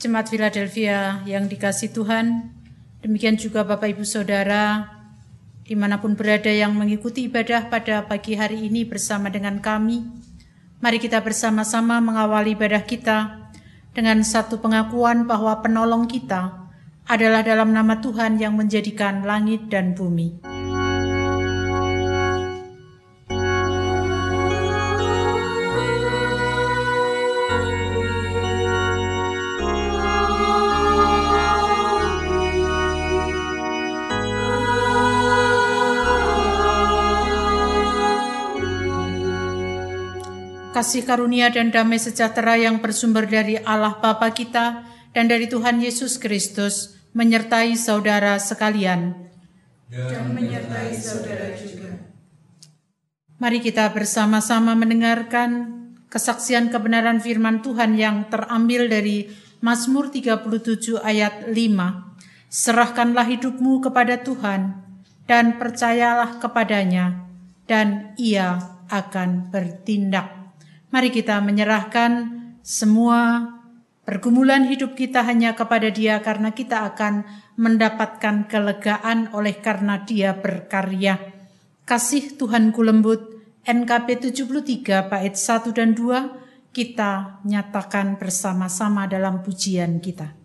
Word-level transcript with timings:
Jemaat 0.00 0.32
Philadelphia 0.32 1.20
yang 1.28 1.44
dikasih 1.44 1.92
Tuhan, 1.92 2.56
demikian 3.04 3.36
juga 3.36 3.68
Bapak 3.68 3.92
Ibu 3.92 4.08
Saudara, 4.08 4.88
di 5.60 5.76
mana 5.76 6.00
pun 6.00 6.16
berada 6.16 6.48
yang 6.48 6.72
mengikuti 6.72 7.28
ibadah 7.28 7.68
pada 7.68 8.08
pagi 8.08 8.32
hari 8.32 8.64
ini 8.64 8.88
bersama 8.88 9.28
dengan 9.28 9.60
kami, 9.60 10.00
mari 10.80 10.96
kita 10.96 11.20
bersama-sama 11.20 12.00
mengawali 12.00 12.56
ibadah 12.56 12.80
kita 12.80 13.44
dengan 13.92 14.24
satu 14.24 14.56
pengakuan 14.64 15.28
bahwa 15.28 15.60
penolong 15.60 16.08
kita 16.08 16.64
adalah 17.04 17.44
dalam 17.44 17.68
nama 17.68 18.00
Tuhan 18.00 18.40
yang 18.40 18.56
menjadikan 18.56 19.28
langit 19.28 19.68
dan 19.68 19.92
bumi. 19.92 20.59
Kasih 40.80 41.04
karunia 41.04 41.52
dan 41.52 41.68
damai 41.68 42.00
sejahtera 42.00 42.56
yang 42.56 42.80
bersumber 42.80 43.28
dari 43.28 43.60
Allah 43.60 44.00
Bapa 44.00 44.32
kita 44.32 44.88
dan 45.12 45.28
dari 45.28 45.44
Tuhan 45.44 45.76
Yesus 45.76 46.16
Kristus 46.16 46.96
menyertai 47.12 47.76
saudara 47.76 48.40
sekalian. 48.40 49.28
Dan 49.92 50.32
menyertai 50.32 50.96
saudara 50.96 51.52
juga. 51.52 52.00
Mari 53.36 53.60
kita 53.60 53.92
bersama-sama 53.92 54.72
mendengarkan 54.72 55.68
kesaksian 56.08 56.72
kebenaran 56.72 57.20
firman 57.20 57.60
Tuhan 57.60 58.00
yang 58.00 58.32
terambil 58.32 58.88
dari 58.88 59.28
Mazmur 59.60 60.08
37 60.08 60.96
ayat 60.96 61.44
5. 61.44 61.52
Serahkanlah 62.48 63.28
hidupmu 63.28 63.84
kepada 63.84 64.16
Tuhan 64.24 64.80
dan 65.28 65.60
percayalah 65.60 66.40
kepadanya 66.40 67.28
dan 67.68 68.16
ia 68.16 68.80
akan 68.88 69.52
bertindak. 69.52 70.39
Mari 70.90 71.14
kita 71.14 71.38
menyerahkan 71.38 72.34
semua 72.66 73.46
pergumulan 74.02 74.66
hidup 74.66 74.98
kita 74.98 75.22
hanya 75.22 75.54
kepada 75.54 75.86
Dia 75.86 76.18
karena 76.18 76.50
kita 76.50 76.82
akan 76.90 77.22
mendapatkan 77.54 78.50
kelegaan 78.50 79.30
oleh 79.30 79.54
karena 79.62 80.02
Dia 80.02 80.34
berkarya. 80.34 81.18
Kasih 81.86 82.34
Tuhanku 82.34 82.82
lembut 82.82 83.22
NKP 83.62 84.34
73 84.34 85.06
bait 85.06 85.34
1 85.38 85.70
dan 85.70 85.94
2 85.94 86.74
kita 86.74 87.42
nyatakan 87.46 88.18
bersama-sama 88.18 89.06
dalam 89.06 89.46
pujian 89.46 90.02
kita. 90.02 90.39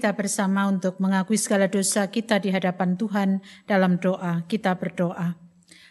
Kita 0.00 0.16
bersama 0.16 0.64
untuk 0.64 0.96
mengakui 0.96 1.36
segala 1.36 1.68
dosa 1.68 2.08
kita 2.08 2.40
di 2.40 2.48
hadapan 2.48 2.96
Tuhan 2.96 3.44
dalam 3.68 4.00
doa. 4.00 4.48
Kita 4.48 4.80
berdoa. 4.80 5.36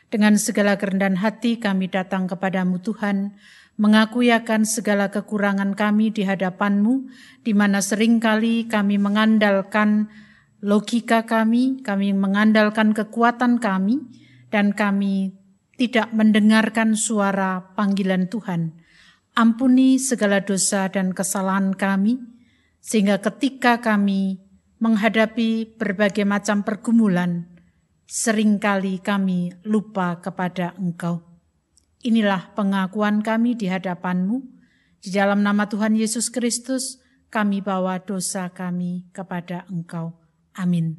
Dengan 0.09 0.33
segala 0.33 0.81
kerendahan 0.81 1.21
hati 1.21 1.61
kami 1.61 1.93
datang 1.93 2.25
kepadamu 2.25 2.81
Tuhan, 2.81 3.37
mengakui 3.77 4.33
akan 4.33 4.65
segala 4.65 5.13
kekurangan 5.13 5.77
kami 5.77 6.09
di 6.09 6.25
hadapanmu, 6.25 7.05
di 7.45 7.53
mana 7.53 7.85
sering 7.85 8.17
kali 8.17 8.65
kami 8.65 8.97
mengandalkan 8.97 10.09
logika 10.65 11.29
kami, 11.29 11.85
kami 11.85 12.09
mengandalkan 12.17 12.97
kekuatan 12.97 13.61
kami, 13.61 14.01
dan 14.49 14.73
kami 14.73 15.37
tidak 15.77 16.09
mendengarkan 16.17 16.97
suara 16.97 17.77
panggilan 17.77 18.25
Tuhan. 18.25 18.73
Ampuni 19.37 20.01
segala 20.01 20.41
dosa 20.41 20.89
dan 20.89 21.13
kesalahan 21.13 21.77
kami, 21.77 22.38
sehingga 22.79 23.19
ketika 23.19 23.83
kami 23.83 24.39
menghadapi 24.79 25.75
berbagai 25.75 26.23
macam 26.23 26.63
pergumulan, 26.63 27.47
sering 28.07 28.57
kali 28.57 29.03
kami 29.03 29.51
lupa 29.67 30.17
kepada 30.23 30.73
Engkau. 30.79 31.21
Inilah 31.99 32.55
pengakuan 32.55 33.19
kami 33.19 33.59
di 33.59 33.67
hadapan-Mu. 33.67 34.39
Di 34.99 35.11
dalam 35.11 35.43
nama 35.43 35.67
Tuhan 35.67 35.95
Yesus 35.95 36.31
Kristus, 36.31 36.99
kami 37.27 37.59
bawa 37.59 37.99
dosa 37.99 38.47
kami 38.49 39.11
kepada 39.11 39.67
Engkau. 39.67 40.15
Amin. 40.55 40.95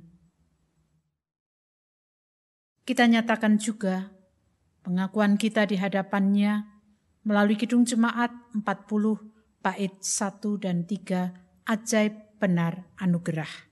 Kita 2.85 3.09
nyatakan 3.09 3.57
juga 3.57 4.13
pengakuan 4.85 5.41
kita 5.41 5.65
di 5.65 5.81
hadapannya 5.81 6.69
melalui 7.25 7.57
Kidung 7.57 7.85
Jemaat 7.85 8.33
40 8.53 8.65
bait 9.61 9.95
1 10.01 10.65
dan 10.65 10.85
3 10.85 11.50
ajaib 11.71 12.43
benar 12.43 12.91
anugerah. 12.99 13.70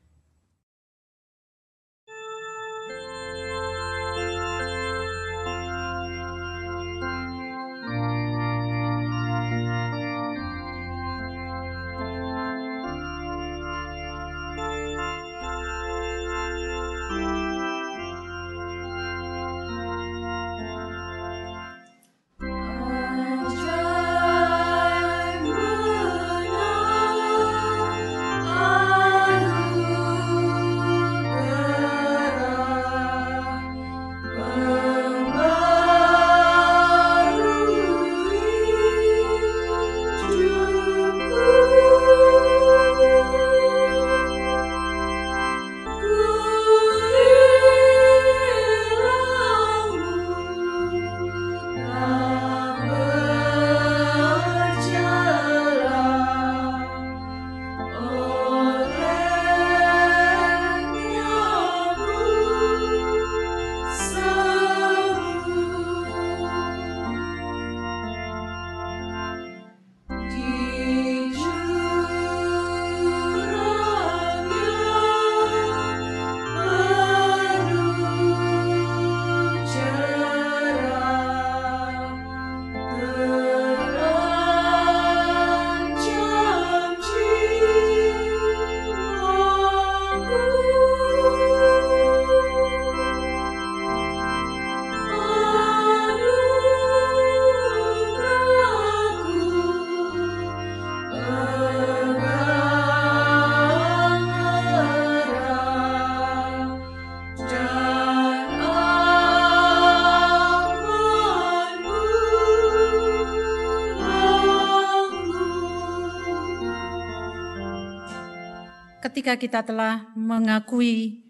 Ketika 119.09 119.41
kita 119.41 119.65
telah 119.65 120.13
mengakui 120.13 121.25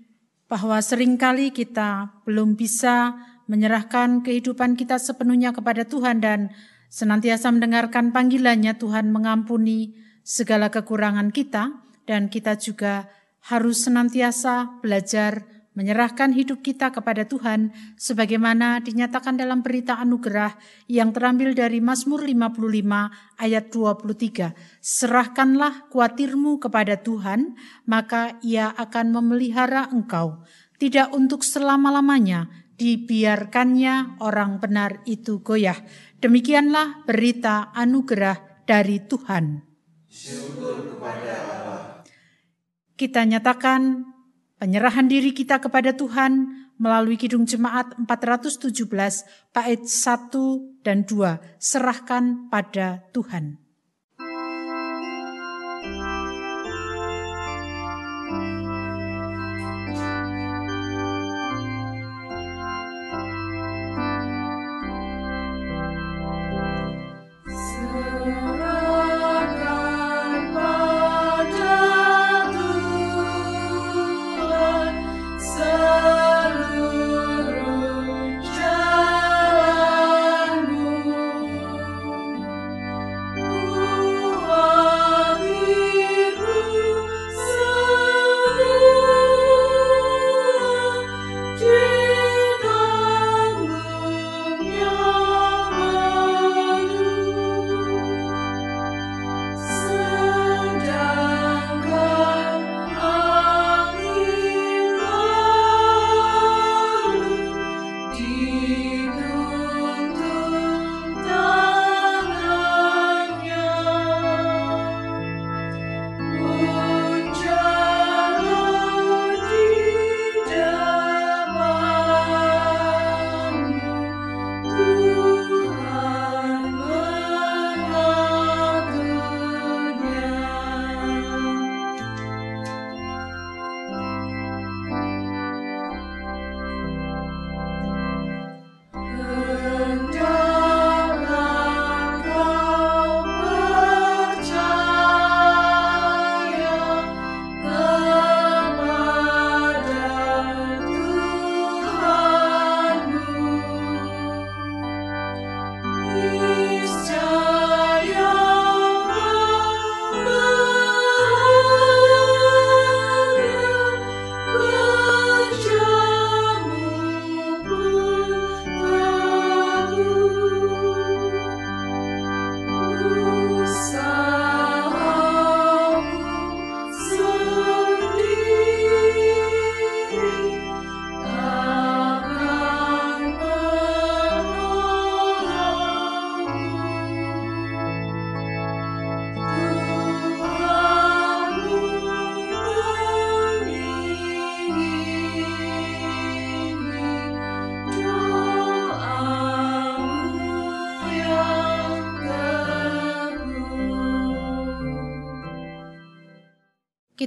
bahwa 0.50 0.82
sering 0.82 1.14
kali 1.14 1.54
kita 1.54 2.10
belum 2.26 2.58
bisa 2.58 3.14
menyerahkan 3.46 4.26
kehidupan 4.26 4.74
kita 4.74 4.98
sepenuhnya 4.98 5.54
kepada 5.54 5.86
Tuhan 5.86 6.18
dan 6.18 6.50
senantiasa 6.90 7.54
mendengarkan 7.54 8.10
panggilannya 8.10 8.74
Tuhan 8.74 9.14
mengampuni 9.14 9.94
segala 10.26 10.74
kekurangan 10.74 11.30
kita 11.30 11.70
dan 12.02 12.26
kita 12.26 12.58
juga 12.58 13.06
harus 13.46 13.86
senantiasa 13.86 14.82
belajar 14.82 15.46
menyerahkan 15.78 16.34
hidup 16.34 16.58
kita 16.58 16.90
kepada 16.90 17.22
Tuhan 17.22 17.70
sebagaimana 17.94 18.82
dinyatakan 18.82 19.38
dalam 19.38 19.62
berita 19.62 19.94
anugerah 20.02 20.58
yang 20.90 21.14
terambil 21.14 21.54
dari 21.54 21.78
Mazmur 21.78 22.26
55 22.26 23.38
ayat 23.38 23.70
23. 23.70 24.58
Serahkanlah 24.82 25.86
kuatirmu 25.86 26.58
kepada 26.58 26.98
Tuhan, 26.98 27.54
maka 27.86 28.42
ia 28.42 28.74
akan 28.74 29.14
memelihara 29.22 29.86
engkau. 29.94 30.42
Tidak 30.82 31.14
untuk 31.14 31.46
selama-lamanya, 31.46 32.50
dibiarkannya 32.74 34.18
orang 34.18 34.58
benar 34.58 34.98
itu 35.06 35.38
goyah. 35.46 35.78
Demikianlah 36.18 37.06
berita 37.06 37.70
anugerah 37.70 38.66
dari 38.66 38.98
Tuhan. 39.06 39.62
Kita 42.98 43.20
nyatakan 43.22 44.07
Penyerahan 44.58 45.06
diri 45.06 45.30
kita 45.30 45.62
kepada 45.62 45.94
Tuhan 45.94 46.66
melalui 46.82 47.14
Kidung 47.14 47.46
Jemaat 47.46 47.94
417 47.94 48.74
bait 49.54 49.82
1 49.86 50.82
dan 50.82 51.06
2 51.06 51.62
serahkan 51.62 52.50
pada 52.50 53.06
Tuhan. 53.14 53.67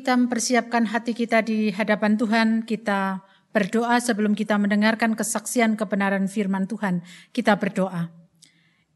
Kita 0.01 0.17
mempersiapkan 0.17 0.89
hati 0.89 1.13
kita 1.13 1.45
di 1.45 1.69
hadapan 1.69 2.17
Tuhan, 2.17 2.65
kita 2.65 3.21
berdoa 3.53 4.01
sebelum 4.01 4.33
kita 4.33 4.57
mendengarkan 4.57 5.13
kesaksian 5.13 5.77
kebenaran 5.77 6.25
firman 6.25 6.65
Tuhan. 6.65 7.05
Kita 7.29 7.61
berdoa. 7.61 8.09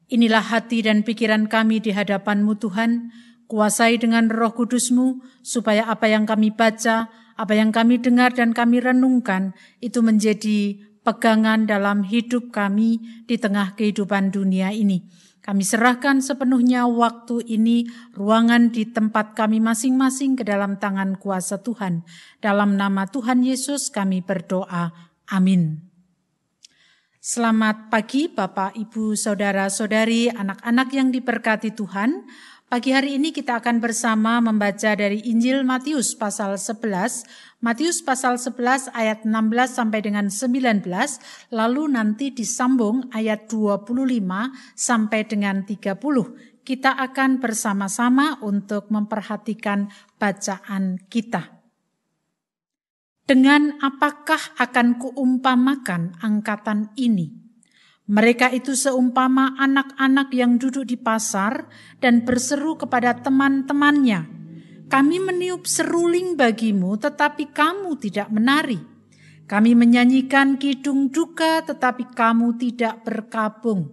Inilah 0.09 0.41
hati 0.41 0.81
dan 0.81 1.05
pikiran 1.05 1.45
kami 1.45 1.77
di 1.77 1.93
hadapan-Mu 1.93 2.57
Tuhan, 2.57 3.13
kuasai 3.45 4.01
dengan 4.01 4.33
roh 4.33 4.57
kudus-Mu, 4.57 5.21
supaya 5.45 5.85
apa 5.85 6.09
yang 6.09 6.25
kami 6.25 6.49
baca, 6.49 7.13
apa 7.37 7.53
yang 7.53 7.69
kami 7.69 8.01
dengar 8.01 8.33
dan 8.33 8.57
kami 8.57 8.81
renungkan, 8.81 9.53
itu 9.85 10.01
menjadi 10.01 10.81
pegangan 11.05 11.69
dalam 11.69 12.01
hidup 12.01 12.49
kami 12.49 12.97
di 13.29 13.37
tengah 13.37 13.77
kehidupan 13.77 14.33
dunia 14.33 14.73
ini 14.73 15.05
kami 15.45 15.61
serahkan 15.61 16.25
sepenuhnya 16.25 16.89
waktu 16.89 17.45
ini, 17.45 17.85
ruangan 18.17 18.73
di 18.73 18.89
tempat 18.89 19.37
kami 19.37 19.61
masing-masing 19.61 20.33
ke 20.33 20.41
dalam 20.41 20.81
tangan 20.81 21.21
kuasa 21.21 21.61
Tuhan. 21.61 22.01
Dalam 22.41 22.73
nama 22.73 23.05
Tuhan 23.05 23.45
Yesus 23.45 23.93
kami 23.93 24.25
berdoa. 24.25 24.89
Amin. 25.29 25.85
Selamat 27.21 27.93
pagi 27.93 28.25
Bapak, 28.25 28.73
Ibu, 28.73 29.13
Saudara-saudari, 29.13 30.33
anak-anak 30.33 30.89
yang 30.97 31.13
diberkati 31.13 31.77
Tuhan. 31.77 32.25
Pagi 32.65 32.89
hari 32.89 33.21
ini 33.21 33.29
kita 33.29 33.61
akan 33.61 33.77
bersama 33.77 34.41
membaca 34.41 34.97
dari 34.97 35.21
Injil 35.29 35.61
Matius 35.61 36.17
pasal 36.17 36.57
11, 36.57 37.61
Matius 37.61 38.01
pasal 38.01 38.41
11 38.41 38.89
ayat 38.89 39.21
16 39.21 39.69
sampai 39.69 40.01
dengan 40.01 40.33
19, 40.33 40.81
lalu 41.53 41.83
nanti 41.93 42.33
disambung 42.33 43.05
ayat 43.13 43.45
25 43.53 43.85
sampai 44.73 45.21
dengan 45.29 45.61
30. 45.61 46.65
Kita 46.65 46.97
akan 46.97 47.37
bersama-sama 47.37 48.41
untuk 48.41 48.89
memperhatikan 48.89 49.85
bacaan 50.17 50.97
kita. 51.05 51.61
Dengan 53.29 53.77
apakah 53.77 54.41
akan 54.57 54.97
kuumpamakan 54.97 56.17
angkatan 56.17 56.89
ini? 56.97 57.44
Mereka 58.05 58.53
itu 58.53 58.77
seumpama 58.77 59.57
anak-anak 59.57 60.29
yang 60.29 60.61
duduk 60.61 60.85
di 60.85 60.93
pasar 60.93 61.65
dan 61.97 62.21
berseru 62.21 62.77
kepada 62.77 63.17
teman-temannya, 63.17 64.29
"Kami 64.85 65.17
meniup 65.17 65.65
seruling 65.65 66.37
bagimu, 66.37 67.01
tetapi 67.01 67.49
kamu 67.49 67.97
tidak 67.97 68.29
menari. 68.29 68.77
Kami 69.49 69.73
menyanyikan 69.73 70.61
kidung 70.61 71.09
duka, 71.09 71.65
tetapi 71.65 72.13
kamu 72.13 72.61
tidak 72.61 73.01
berkabung." 73.01 73.89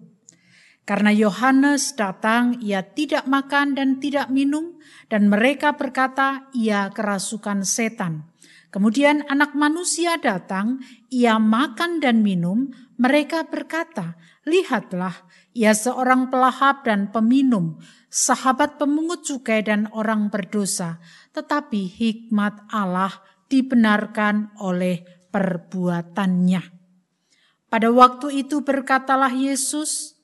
Karena 0.85 1.09
Yohanes 1.09 1.97
datang, 1.97 2.61
ia 2.61 2.85
tidak 2.85 3.25
makan 3.25 3.73
dan 3.73 3.97
tidak 3.97 4.29
minum, 4.29 4.77
dan 5.09 5.33
mereka 5.33 5.73
berkata, 5.73 6.53
"Ia 6.53 6.93
kerasukan 6.93 7.65
setan." 7.65 8.29
Kemudian 8.73 9.25
anak 9.29 9.53
manusia 9.53 10.17
datang, 10.17 10.81
ia 11.13 11.37
makan 11.37 12.01
dan 12.01 12.25
minum, 12.25 12.73
mereka 13.03 13.51
berkata, 13.51 14.15
lihatlah, 14.47 15.27
ia 15.59 15.75
seorang 15.75 16.31
pelahap 16.31 16.87
dan 16.87 17.11
peminum, 17.11 17.83
sahabat 18.07 18.79
pemungut 18.79 19.27
cukai 19.27 19.67
dan 19.67 19.91
orang 19.91 20.31
berdosa. 20.31 21.03
Tetapi 21.35 21.91
hikmat 21.91 22.71
Allah 22.71 23.11
dibenarkan 23.51 24.55
oleh 24.63 25.03
perbuatannya. 25.35 26.63
Pada 27.67 27.89
waktu 27.91 28.47
itu 28.47 28.63
berkatalah 28.63 29.35
Yesus, 29.35 30.15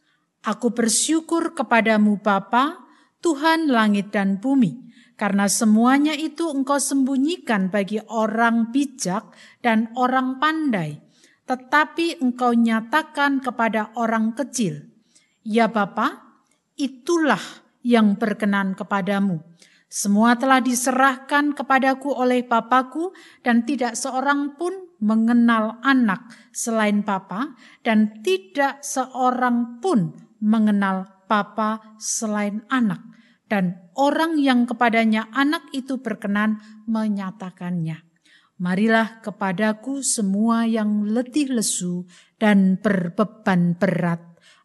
Aku 0.46 0.70
bersyukur 0.70 1.58
kepadamu 1.58 2.22
Bapa, 2.22 2.78
Tuhan 3.18 3.66
langit 3.66 4.14
dan 4.14 4.38
bumi, 4.38 4.86
karena 5.18 5.50
semuanya 5.50 6.14
itu 6.14 6.46
engkau 6.46 6.78
sembunyikan 6.78 7.74
bagi 7.74 7.98
orang 8.06 8.70
bijak 8.70 9.34
dan 9.66 9.90
orang 9.98 10.38
pandai, 10.38 11.07
tetapi 11.48 12.20
engkau 12.20 12.52
nyatakan 12.52 13.40
kepada 13.40 13.90
orang 13.96 14.36
kecil. 14.36 14.92
Ya 15.40 15.72
Bapa, 15.72 16.20
itulah 16.76 17.40
yang 17.80 18.20
berkenan 18.20 18.76
kepadamu. 18.76 19.40
Semua 19.88 20.36
telah 20.36 20.60
diserahkan 20.60 21.56
kepadaku 21.56 22.12
oleh 22.12 22.44
Bapakku 22.44 23.16
dan 23.40 23.64
tidak 23.64 23.96
seorang 23.96 24.60
pun 24.60 24.92
mengenal 25.00 25.80
anak 25.80 26.28
selain 26.52 27.00
Papa 27.00 27.56
dan 27.80 28.20
tidak 28.20 28.84
seorang 28.84 29.80
pun 29.80 30.12
mengenal 30.44 31.08
Papa 31.24 31.96
selain 31.96 32.60
anak 32.68 33.00
dan 33.48 33.80
orang 33.96 34.36
yang 34.36 34.68
kepadanya 34.68 35.32
anak 35.32 35.64
itu 35.72 35.96
berkenan 36.04 36.60
menyatakannya. 36.84 38.07
Marilah 38.58 39.22
kepadaku 39.22 40.02
semua 40.02 40.66
yang 40.66 41.06
letih 41.06 41.54
lesu 41.54 42.06
dan 42.42 42.78
berbeban 42.82 43.78
berat. 43.78 44.18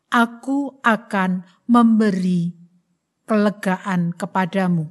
Aku 0.09 0.81
akan 0.81 1.45
memberi 1.69 2.53
kelegaan 3.29 4.13
kepadamu. 4.13 4.89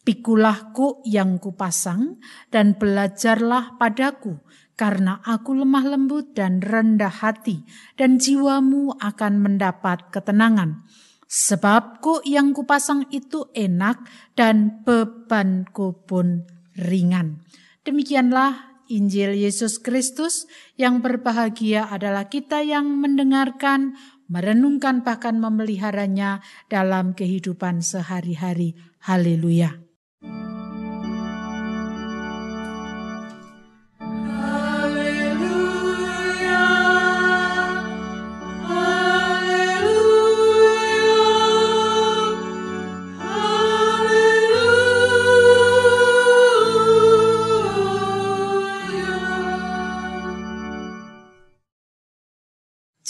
Pikulahku 0.00 1.04
yang 1.04 1.36
kupasang 1.36 2.16
dan 2.48 2.76
belajarlah 2.80 3.76
padaku, 3.76 4.40
karena 4.72 5.20
aku 5.20 5.60
lemah 5.60 5.84
lembut 5.84 6.32
dan 6.32 6.64
rendah 6.64 7.12
hati, 7.12 7.60
dan 8.00 8.16
jiwamu 8.16 8.96
akan 8.96 9.36
mendapat 9.44 10.08
ketenangan 10.08 10.88
Sebabku 11.30 12.26
yang 12.26 12.50
kupasang 12.50 13.06
itu 13.14 13.54
enak 13.54 14.02
dan 14.34 14.82
bebanku 14.82 16.02
pun 16.02 16.42
ringan. 16.74 17.38
Demikianlah 17.80 18.84
Injil 18.90 19.38
Yesus 19.38 19.80
Kristus 19.80 20.44
yang 20.76 21.00
berbahagia 21.00 21.88
adalah 21.88 22.28
kita 22.28 22.60
yang 22.60 22.90
mendengarkan, 23.00 23.96
merenungkan 24.26 25.06
bahkan 25.06 25.38
memeliharanya 25.38 26.44
dalam 26.68 27.16
kehidupan 27.16 27.80
sehari-hari. 27.80 28.76
Haleluya. 29.00 29.89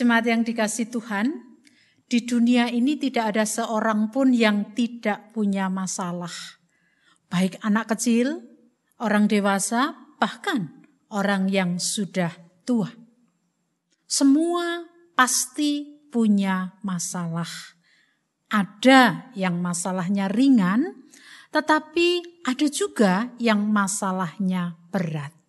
Jemaat 0.01 0.25
yang 0.25 0.41
dikasih 0.41 0.89
Tuhan, 0.89 1.29
di 2.09 2.25
dunia 2.25 2.73
ini 2.73 2.97
tidak 2.97 3.37
ada 3.37 3.45
seorang 3.45 4.09
pun 4.09 4.33
yang 4.33 4.73
tidak 4.73 5.29
punya 5.37 5.69
masalah. 5.69 6.33
Baik 7.29 7.61
anak 7.61 7.93
kecil, 7.93 8.41
orang 8.97 9.29
dewasa, 9.29 9.93
bahkan 10.17 10.89
orang 11.13 11.53
yang 11.53 11.77
sudah 11.77 12.33
tua. 12.65 12.89
Semua 14.09 14.89
pasti 15.13 15.85
punya 16.09 16.81
masalah. 16.81 17.77
Ada 18.49 19.29
yang 19.37 19.61
masalahnya 19.61 20.33
ringan, 20.33 21.13
tetapi 21.53 22.41
ada 22.49 22.67
juga 22.73 23.37
yang 23.37 23.69
masalahnya 23.69 24.81
berat. 24.89 25.40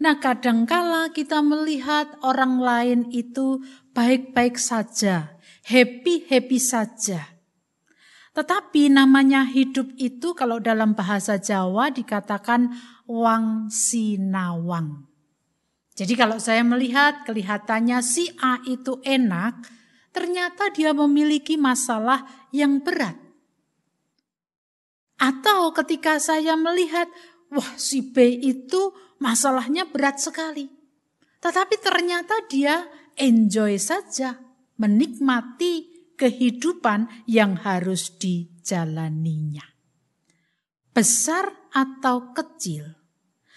Nah, 0.00 0.16
kadangkala 0.16 1.12
kita 1.12 1.44
melihat 1.44 2.08
orang 2.24 2.56
lain 2.56 3.00
itu 3.12 3.60
baik-baik 3.92 4.56
saja, 4.56 5.36
happy-happy 5.68 6.56
saja. 6.56 7.36
Tetapi 8.32 8.88
namanya 8.88 9.44
hidup 9.44 9.92
itu 10.00 10.32
kalau 10.32 10.56
dalam 10.56 10.96
bahasa 10.96 11.36
Jawa 11.36 11.92
dikatakan 11.92 12.72
wang 13.04 13.68
sinawang. 13.68 15.04
Jadi 15.92 16.16
kalau 16.16 16.40
saya 16.40 16.64
melihat 16.64 17.28
kelihatannya 17.28 18.00
si 18.00 18.32
A 18.40 18.56
itu 18.64 19.04
enak, 19.04 19.68
ternyata 20.16 20.72
dia 20.72 20.96
memiliki 20.96 21.60
masalah 21.60 22.24
yang 22.56 22.80
berat. 22.80 23.20
Atau 25.20 25.76
ketika 25.76 26.16
saya 26.16 26.56
melihat, 26.56 27.04
wah 27.50 27.72
si 27.76 28.00
B 28.14 28.40
itu 28.40 28.94
masalahnya 29.20 29.86
berat 29.86 30.18
sekali. 30.18 30.70
Tetapi 31.40 31.76
ternyata 31.80 32.46
dia 32.48 32.84
enjoy 33.16 33.76
saja, 33.80 34.38
menikmati 34.76 35.88
kehidupan 36.16 37.24
yang 37.24 37.56
harus 37.60 38.12
dijalaninya. 38.20 39.64
Besar 40.92 41.48
atau 41.72 42.36
kecil, 42.36 42.84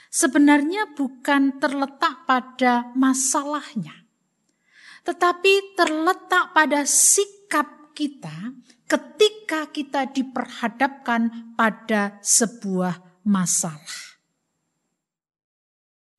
sebenarnya 0.07 0.95
bukan 0.95 1.59
terletak 1.59 2.23
pada 2.23 2.93
masalahnya, 2.95 4.07
tetapi 5.03 5.75
terletak 5.75 6.55
pada 6.55 6.87
sikap 6.87 7.91
kita 7.91 8.55
ketika 8.87 9.67
kita 9.73 10.07
diperhadapkan 10.07 11.53
pada 11.59 12.21
sebuah 12.23 13.12
masalah. 13.23 14.19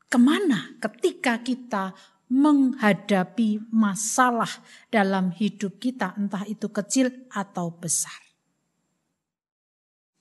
Ke 0.09 0.19
mana 0.21 0.79
ketika 0.79 1.41
kita 1.43 1.93
menghadapi 2.31 3.63
masalah 3.71 4.49
dalam 4.89 5.31
hidup 5.31 5.79
kita, 5.79 6.17
entah 6.17 6.43
itu 6.49 6.67
kecil 6.73 7.31
atau 7.31 7.71
besar, 7.75 8.17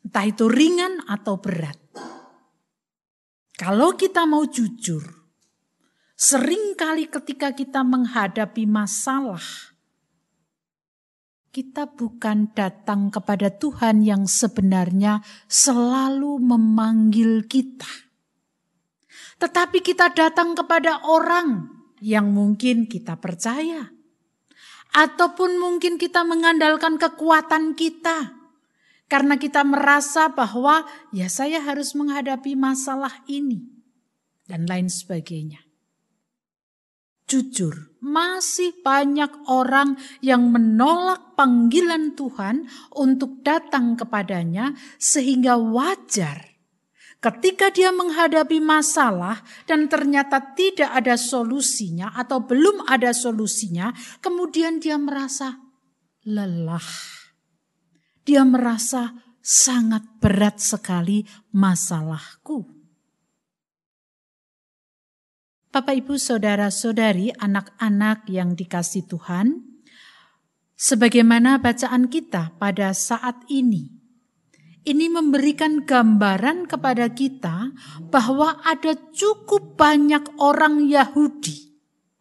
entah 0.04 0.25
itu 0.28 0.46
ringan 0.46 1.02
atau 1.08 1.40
berat. 1.40 1.80
Kalau 3.54 3.96
kita 3.96 4.26
mau 4.26 4.43
jujur, 4.50 5.06
sering 6.17 6.74
kali 6.74 7.08
ketika 7.08 7.54
kita 7.54 7.86
menghadapi 7.86 8.65
masalah, 8.65 9.73
kita 11.54 11.86
bukan 11.86 12.50
datang 12.58 13.13
kepada 13.13 13.54
Tuhan 13.54 14.02
yang 14.02 14.26
sebenarnya 14.26 15.22
selalu 15.46 16.42
memanggil 16.42 17.46
kita. 17.46 18.10
Tetapi 19.38 19.86
kita 19.86 20.10
datang 20.18 20.58
kepada 20.58 21.06
orang 21.06 21.70
yang 22.02 22.34
mungkin 22.34 22.89
kita 22.89 23.22
percaya. 23.22 23.94
Ataupun 24.98 25.62
mungkin 25.62 26.02
kita 26.02 26.26
mengandalkan 26.26 26.98
kekuatan 26.98 27.78
kita. 27.78 28.34
Karena 29.06 29.38
kita 29.38 29.62
merasa 29.62 30.34
bahwa 30.34 30.89
ya 31.13 31.30
saya 31.30 31.62
harus 31.62 31.94
menghadapi 31.94 32.58
masalah 32.58 33.22
ini. 33.30 33.62
Dan 34.50 34.66
lain 34.66 34.89
sebagainya 34.89 35.73
jujur, 37.30 37.96
masih 38.04 38.76
banyak 38.84 39.32
orang 39.48 39.96
yang 40.20 40.52
menolak 40.52 41.34
panggilan 41.40 42.14
Tuhan 42.18 42.68
untuk 42.94 43.42
datang 43.42 43.96
kepadanya, 43.96 44.76
sehingga 45.00 45.56
wajar 45.58 46.54
ketika 47.24 47.72
dia 47.72 47.96
menghadapi 47.96 48.60
masalah 48.60 49.40
dan 49.64 49.88
ternyata 49.88 50.44
tidak 50.60 50.92
ada 50.92 51.16
solusinya 51.16 52.12
atau 52.12 52.44
belum 52.44 52.84
ada 52.84 53.16
solusinya, 53.16 53.96
kemudian 54.20 54.84
dia 54.84 55.00
merasa 55.00 55.56
lelah. 56.28 56.84
Dia 58.28 58.44
merasa 58.44 59.16
sangat 59.40 60.04
berat 60.20 60.60
sekali 60.60 61.24
masalahku. 61.56 62.73
Bapak, 65.74 66.06
ibu, 66.06 66.22
saudara-saudari, 66.22 67.34
anak-anak 67.34 68.30
yang 68.30 68.54
dikasih 68.54 69.10
Tuhan, 69.10 69.58
sebagaimana 70.78 71.58
bacaan 71.58 72.14
kita 72.14 72.54
pada 72.62 72.94
saat 72.94 73.42
ini, 73.50 73.90
ini 74.86 75.10
memberikan 75.10 75.82
gambaran 75.82 76.70
kepada 76.70 77.10
kita 77.10 77.74
bahwa 78.06 78.62
ada 78.62 78.94
cukup 79.18 79.74
banyak 79.74 80.22
orang 80.38 80.86
Yahudi 80.86 81.73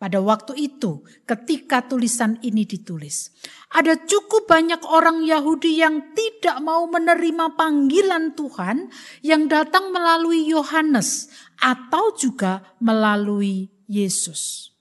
pada 0.03 0.19
waktu 0.19 0.59
itu 0.59 1.07
ketika 1.23 1.87
tulisan 1.87 2.35
ini 2.43 2.67
ditulis. 2.67 3.31
Ada 3.71 4.03
cukup 4.03 4.51
banyak 4.51 4.83
orang 4.83 5.23
Yahudi 5.23 5.79
yang 5.79 6.11
tidak 6.19 6.59
mau 6.59 6.91
menerima 6.91 7.55
panggilan 7.55 8.35
Tuhan 8.35 8.91
yang 9.23 9.47
datang 9.47 9.95
melalui 9.95 10.51
Yohanes 10.51 11.31
atau 11.63 12.11
juga 12.19 12.75
melalui 12.83 13.71
Yesus. 13.87 14.75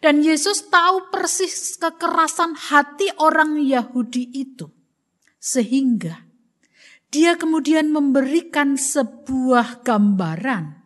Dan 0.00 0.24
Yesus 0.24 0.72
tahu 0.72 1.12
persis 1.12 1.76
kekerasan 1.76 2.56
hati 2.56 3.12
orang 3.20 3.60
Yahudi 3.60 4.32
itu. 4.32 4.72
Sehingga 5.36 6.24
dia 7.12 7.36
kemudian 7.36 7.92
memberikan 7.92 8.80
sebuah 8.80 9.84
gambaran. 9.84 10.80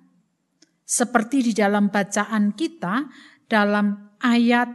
Seperti 0.83 1.41
di 1.41 1.53
dalam 1.57 1.89
bacaan 1.89 2.53
kita 2.53 3.09
dalam 3.51 4.17
ayat 4.23 4.69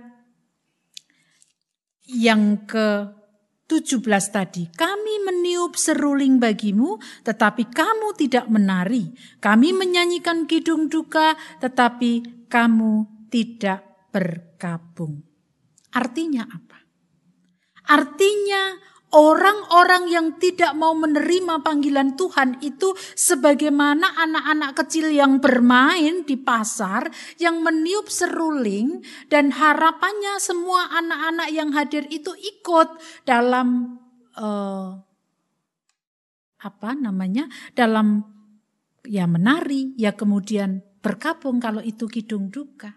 yang 2.07 2.63
ke 2.63 3.17
17 3.67 3.99
tadi, 4.31 4.63
kami 4.71 5.27
meniup 5.27 5.75
seruling 5.75 6.39
bagimu, 6.39 6.95
tetapi 7.27 7.67
kamu 7.67 8.15
tidak 8.15 8.47
menari. 8.47 9.11
Kami 9.43 9.75
menyanyikan 9.75 10.47
kidung 10.47 10.87
duka, 10.87 11.35
tetapi 11.59 12.47
kamu 12.47 13.27
tidak 13.27 14.07
bergabung. 14.15 15.19
Artinya 15.91 16.47
apa? 16.47 16.79
Artinya 17.91 18.79
Orang-orang 19.07 20.11
yang 20.11 20.27
tidak 20.35 20.75
mau 20.75 20.91
menerima 20.91 21.63
panggilan 21.63 22.19
Tuhan 22.19 22.59
itu 22.59 22.91
sebagaimana 23.15 24.03
anak-anak 24.19 24.75
kecil 24.83 25.15
yang 25.15 25.39
bermain 25.39 26.27
di 26.27 26.35
pasar 26.35 27.07
yang 27.39 27.63
meniup 27.63 28.11
seruling 28.11 28.99
dan 29.31 29.55
harapannya 29.55 30.43
semua 30.43 30.91
anak-anak 30.91 31.49
yang 31.55 31.71
hadir 31.71 32.03
itu 32.11 32.35
ikut 32.35 32.99
dalam 33.23 33.95
uh, 34.35 34.99
apa 36.59 36.91
namanya? 36.99 37.47
dalam 37.79 38.27
ya 39.07 39.23
menari, 39.23 39.95
ya 39.95 40.19
kemudian 40.19 40.83
berkabung 40.99 41.63
kalau 41.63 41.79
itu 41.79 42.11
kidung 42.11 42.51
duka. 42.51 42.91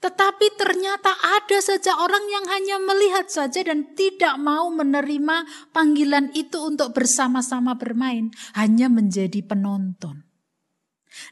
Tetapi 0.00 0.46
ternyata 0.58 1.16
ada 1.22 1.58
saja 1.58 1.96
orang 1.98 2.24
yang 2.28 2.46
hanya 2.50 2.76
melihat 2.82 3.26
saja 3.30 3.64
dan 3.64 3.96
tidak 3.96 4.36
mau 4.36 4.68
menerima 4.70 5.70
panggilan 5.72 6.30
itu 6.36 6.60
untuk 6.60 6.92
bersama-sama 6.92 7.74
bermain, 7.78 8.30
hanya 8.58 8.92
menjadi 8.92 9.40
penonton. 9.44 10.24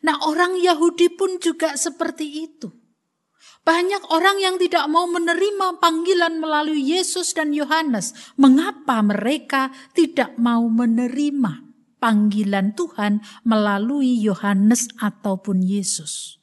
Nah, 0.07 0.23
orang 0.27 0.59
Yahudi 0.59 1.13
pun 1.15 1.43
juga 1.43 1.75
seperti 1.75 2.47
itu. 2.47 2.71
Banyak 3.63 4.11
orang 4.11 4.43
yang 4.43 4.57
tidak 4.59 4.91
mau 4.91 5.07
menerima 5.07 5.79
panggilan 5.79 6.43
melalui 6.43 6.83
Yesus 6.83 7.31
dan 7.31 7.55
Yohanes. 7.55 8.35
Mengapa 8.35 8.99
mereka 9.07 9.71
tidak 9.95 10.35
mau 10.35 10.67
menerima 10.67 11.63
panggilan 12.03 12.75
Tuhan 12.75 13.23
melalui 13.47 14.19
Yohanes 14.19 14.91
ataupun 14.99 15.63
Yesus? 15.63 16.42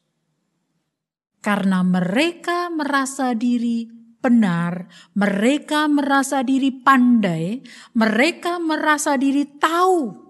Karena 1.40 1.80
mereka 1.88 2.68
merasa 2.68 3.32
diri 3.32 3.88
benar, 4.20 4.92
mereka 5.16 5.88
merasa 5.88 6.44
diri 6.44 6.70
pandai, 6.70 7.64
mereka 7.96 8.60
merasa 8.60 9.16
diri 9.16 9.48
tahu. 9.48 10.28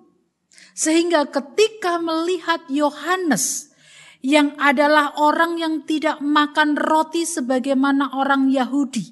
Sehingga 0.77 1.27
ketika 1.27 1.99
melihat 1.99 2.63
Yohanes 2.71 3.73
yang 4.23 4.55
adalah 4.61 5.17
orang 5.19 5.59
yang 5.59 5.75
tidak 5.83 6.23
makan 6.23 6.77
roti 6.77 7.27
sebagaimana 7.27 8.15
orang 8.15 8.47
Yahudi, 8.47 9.11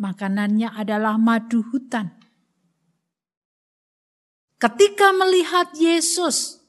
makanannya 0.00 0.74
adalah 0.74 1.20
madu 1.20 1.62
hutan. 1.70 2.10
Ketika 4.58 5.12
melihat 5.12 5.76
Yesus 5.76 6.64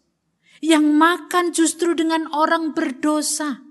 yang 0.59 0.93
makan 0.99 1.55
justru 1.55 1.95
dengan 1.95 2.27
orang 2.35 2.75
berdosa, 2.75 3.64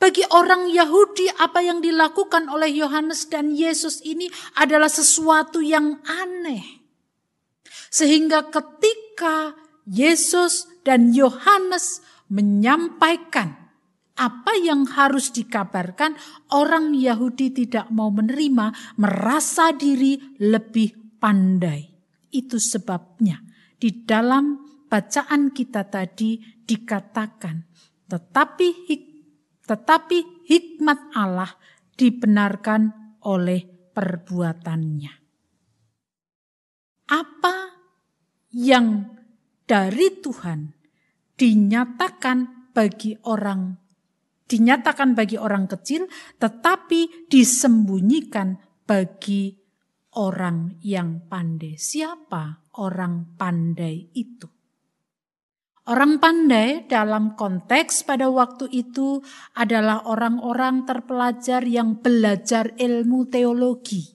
bagi 0.00 0.24
orang 0.32 0.72
Yahudi 0.72 1.28
apa 1.36 1.60
yang 1.60 1.84
dilakukan 1.84 2.48
oleh 2.48 2.72
Yohanes 2.72 3.28
dan 3.28 3.52
Yesus 3.52 4.00
ini 4.00 4.32
adalah 4.56 4.88
sesuatu 4.88 5.60
yang 5.60 6.00
aneh. 6.08 6.80
Sehingga 7.92 8.48
ketika 8.48 9.52
Yesus 9.84 10.64
dan 10.88 11.12
Yohanes 11.12 12.00
menyampaikan 12.32 13.60
apa 14.16 14.56
yang 14.56 14.88
harus 14.88 15.32
dikabarkan, 15.36 16.16
orang 16.52 16.96
Yahudi 16.96 17.52
tidak 17.52 17.92
mau 17.92 18.08
menerima, 18.08 18.96
merasa 18.96 19.76
diri 19.76 20.16
lebih 20.40 21.20
pandai. 21.20 21.92
Itu 22.32 22.56
sebabnya 22.56 23.44
di 23.76 24.04
dalam 24.04 24.60
bacaan 24.88 25.52
kita 25.52 25.88
tadi 25.88 26.40
dikatakan, 26.64 27.56
tetapi 28.08 28.68
tetapi 29.70 30.50
hikmat 30.50 31.14
Allah 31.14 31.54
dibenarkan 31.94 33.14
oleh 33.22 33.62
perbuatannya. 33.94 35.12
Apa 37.14 37.56
yang 38.50 39.06
dari 39.62 40.18
Tuhan 40.18 40.74
dinyatakan 41.38 42.70
bagi 42.74 43.14
orang 43.30 43.78
dinyatakan 44.50 45.14
bagi 45.14 45.38
orang 45.38 45.70
kecil 45.70 46.10
tetapi 46.42 47.30
disembunyikan 47.30 48.58
bagi 48.82 49.54
orang 50.18 50.82
yang 50.82 51.30
pandai. 51.30 51.78
Siapa 51.78 52.74
orang 52.82 53.38
pandai 53.38 54.10
itu? 54.18 54.59
Orang 55.90 56.22
pandai 56.22 56.86
dalam 56.86 57.34
konteks 57.34 58.06
pada 58.06 58.30
waktu 58.30 58.70
itu 58.70 59.18
adalah 59.58 60.06
orang-orang 60.06 60.86
terpelajar 60.86 61.66
yang 61.66 61.98
belajar 61.98 62.78
ilmu 62.78 63.26
teologi. 63.26 64.06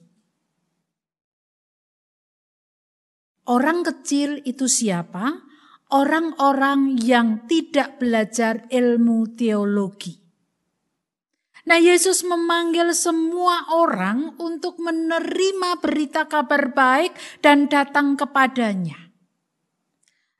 Orang 3.44 3.84
kecil 3.84 4.40
itu 4.48 4.64
siapa? 4.66 5.46
orang-orang 5.94 6.98
yang 6.98 7.46
tidak 7.46 8.02
belajar 8.02 8.66
ilmu 8.72 9.38
teologi. 9.38 10.18
Nah, 11.66 11.82
Yesus 11.82 12.22
memanggil 12.22 12.94
semua 12.94 13.74
orang 13.74 14.38
untuk 14.38 14.78
menerima 14.78 15.82
berita 15.82 16.30
kabar 16.30 16.70
baik 16.70 17.42
dan 17.42 17.66
datang 17.66 18.14
kepadanya. 18.14 19.05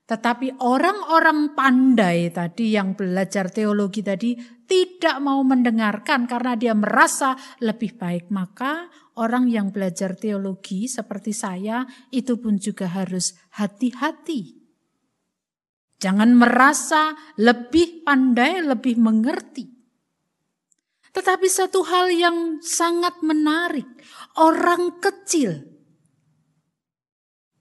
Tetapi 0.06 0.62
orang-orang 0.62 1.58
pandai 1.58 2.30
tadi 2.30 2.78
yang 2.78 2.94
belajar 2.94 3.50
teologi 3.50 4.06
tadi 4.06 4.38
tidak 4.62 5.18
mau 5.18 5.42
mendengarkan 5.42 6.30
karena 6.30 6.54
dia 6.54 6.78
merasa 6.78 7.34
lebih 7.58 7.98
baik. 7.98 8.30
Maka 8.30 8.86
orang 9.18 9.50
yang 9.50 9.74
belajar 9.74 10.14
teologi 10.14 10.86
seperti 10.86 11.34
saya 11.34 11.82
itu 12.14 12.38
pun 12.38 12.54
juga 12.54 12.86
harus 12.86 13.34
hati-hati. 13.58 14.62
Jangan 15.98 16.38
merasa 16.38 17.10
lebih 17.42 18.06
pandai, 18.06 18.62
lebih 18.62 19.02
mengerti. 19.02 19.66
Tetapi 21.10 21.48
satu 21.50 21.82
hal 21.82 22.14
yang 22.14 22.62
sangat 22.62 23.26
menarik, 23.26 23.88
orang 24.38 25.02
kecil 25.02 25.75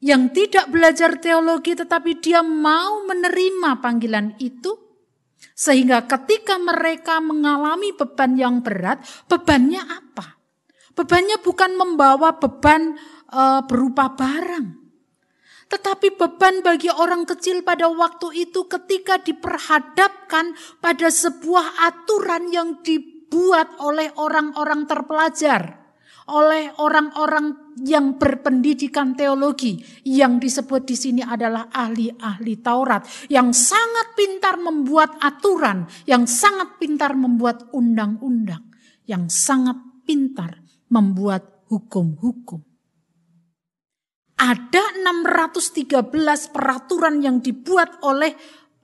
yang 0.06 0.30
tidak 0.30 0.70
belajar 0.70 1.18
teologi 1.18 1.74
tetapi 1.74 2.22
dia 2.22 2.46
mau 2.46 3.02
menerima 3.10 3.82
panggilan 3.82 4.38
itu 4.38 4.78
sehingga 5.58 6.06
ketika 6.06 6.62
mereka 6.62 7.18
mengalami 7.24 7.96
beban 7.96 8.36
yang 8.36 8.60
berat, 8.60 9.02
bebannya 9.26 9.82
apa? 9.82 10.38
Bebannya 10.94 11.40
bukan 11.40 11.80
membawa 11.80 12.36
beban 12.38 13.00
e, 13.32 13.42
berupa 13.64 14.14
barang. 14.14 14.68
Tetapi 15.72 16.20
beban 16.20 16.60
bagi 16.60 16.92
orang 16.92 17.24
kecil 17.24 17.64
pada 17.64 17.88
waktu 17.88 18.46
itu 18.48 18.68
ketika 18.68 19.18
diperhadapkan 19.24 20.54
pada 20.84 21.08
sebuah 21.08 21.88
aturan 21.88 22.52
yang 22.52 22.84
di 22.84 23.16
dibuat 23.26 23.82
oleh 23.84 24.16
orang-orang 24.16 24.88
terpelajar, 24.88 25.85
oleh 26.26 26.74
orang-orang 26.82 27.78
yang 27.86 28.18
berpendidikan 28.18 29.14
teologi 29.14 29.78
yang 30.08 30.42
disebut 30.42 30.82
di 30.88 30.98
sini 30.98 31.22
adalah 31.22 31.70
ahli-ahli 31.70 32.56
Taurat 32.66 33.06
yang 33.30 33.54
sangat 33.54 34.18
pintar 34.18 34.58
membuat 34.58 35.22
aturan, 35.22 35.86
yang 36.10 36.26
sangat 36.26 36.82
pintar 36.82 37.14
membuat 37.14 37.70
undang-undang, 37.76 38.74
yang 39.06 39.30
sangat 39.30 39.78
pintar 40.02 40.66
membuat 40.90 41.66
hukum-hukum. 41.70 42.64
Ada 44.36 45.00
613 45.00 46.52
peraturan 46.52 47.24
yang 47.24 47.40
dibuat 47.40 48.04
oleh 48.04 48.36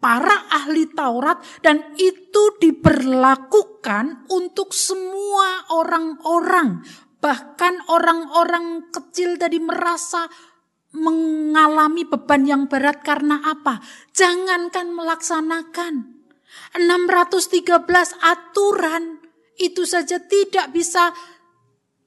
para 0.01 0.49
ahli 0.49 0.89
Taurat 0.89 1.38
dan 1.62 1.93
itu 1.99 2.58
diberlakukan 2.58 4.25
untuk 4.32 4.73
semua 4.73 5.69
orang-orang. 5.75 6.82
Bahkan 7.21 7.86
orang-orang 7.88 8.89
kecil 8.89 9.38
tadi 9.38 9.62
merasa 9.62 10.25
mengalami 10.91 12.03
beban 12.03 12.43
yang 12.43 12.63
berat 12.67 13.05
karena 13.05 13.39
apa? 13.45 13.79
Jangankan 14.12 14.91
melaksanakan 14.91 15.93
613 16.75 17.71
aturan 18.19 19.23
itu 19.55 19.86
saja 19.88 20.19
tidak 20.19 20.73
bisa 20.75 21.15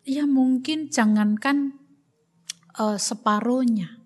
ya 0.05 0.29
mungkin 0.29 0.93
jangankan 0.93 1.81
uh, 2.77 3.01
separohnya. 3.01 4.03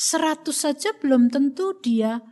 100 0.00 0.48
saja 0.54 0.96
belum 0.96 1.28
tentu 1.28 1.76
dia 1.80 2.24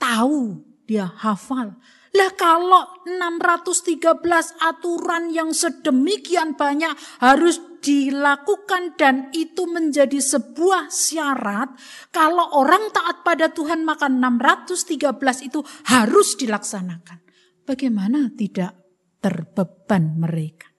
tahu, 0.00 0.64
dia 0.88 1.04
hafal. 1.04 1.76
Lah 2.14 2.30
kalau 2.38 3.02
613 3.02 4.22
aturan 4.62 5.34
yang 5.34 5.50
sedemikian 5.50 6.54
banyak 6.54 6.94
harus 7.18 7.58
dilakukan 7.82 8.94
dan 8.94 9.34
itu 9.34 9.66
menjadi 9.66 10.22
sebuah 10.22 10.94
syarat. 10.94 11.74
Kalau 12.14 12.54
orang 12.54 12.94
taat 12.94 13.26
pada 13.26 13.50
Tuhan 13.50 13.82
maka 13.82 14.06
613 14.06 15.50
itu 15.50 15.58
harus 15.90 16.38
dilaksanakan. 16.38 17.18
Bagaimana 17.66 18.30
tidak 18.38 18.78
terbeban 19.18 20.14
mereka? 20.14 20.70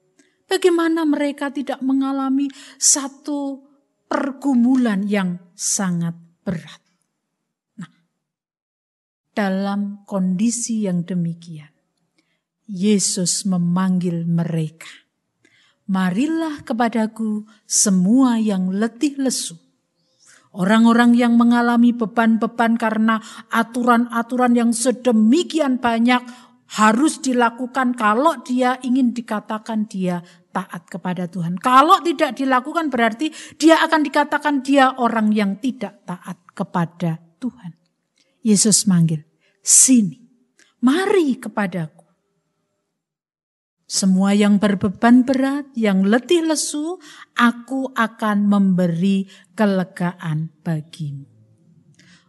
Bagaimana 0.48 1.04
mereka 1.04 1.52
tidak 1.52 1.84
mengalami 1.84 2.48
satu 2.80 3.66
pergumulan 4.08 5.04
yang 5.04 5.52
sangat 5.52 6.16
berat? 6.48 6.85
Dalam 9.36 10.08
kondisi 10.08 10.88
yang 10.88 11.04
demikian. 11.04 11.70
Yesus 12.66 13.46
memanggil 13.46 14.26
mereka. 14.26 14.90
Marilah 15.86 16.66
kepadaku 16.66 17.46
semua 17.70 18.42
yang 18.42 18.74
letih 18.74 19.22
lesu. 19.22 19.54
Orang-orang 20.56 21.14
yang 21.14 21.38
mengalami 21.38 21.94
beban-beban 21.94 22.80
karena 22.80 23.22
aturan-aturan 23.54 24.56
yang 24.56 24.72
sedemikian 24.74 25.78
banyak 25.78 26.26
harus 26.80 27.22
dilakukan 27.22 27.94
kalau 27.94 28.42
dia 28.42 28.82
ingin 28.82 29.14
dikatakan 29.14 29.86
dia 29.86 30.26
taat 30.50 30.90
kepada 30.90 31.30
Tuhan. 31.30 31.62
Kalau 31.62 32.02
tidak 32.02 32.40
dilakukan 32.40 32.90
berarti 32.90 33.30
dia 33.60 33.84
akan 33.86 34.02
dikatakan 34.02 34.66
dia 34.66 34.96
orang 34.98 35.30
yang 35.30 35.62
tidak 35.62 36.02
taat 36.08 36.42
kepada 36.56 37.22
Tuhan. 37.38 37.85
Yesus 38.46 38.86
manggil, 38.86 39.26
sini, 39.66 40.22
mari 40.78 41.34
kepadaku. 41.42 42.06
Semua 43.90 44.38
yang 44.38 44.62
berbeban 44.62 45.26
berat, 45.26 45.74
yang 45.74 46.06
letih 46.06 46.46
lesu, 46.46 47.02
aku 47.34 47.90
akan 47.98 48.46
memberi 48.46 49.26
kelegaan 49.58 50.54
bagimu. 50.62 51.26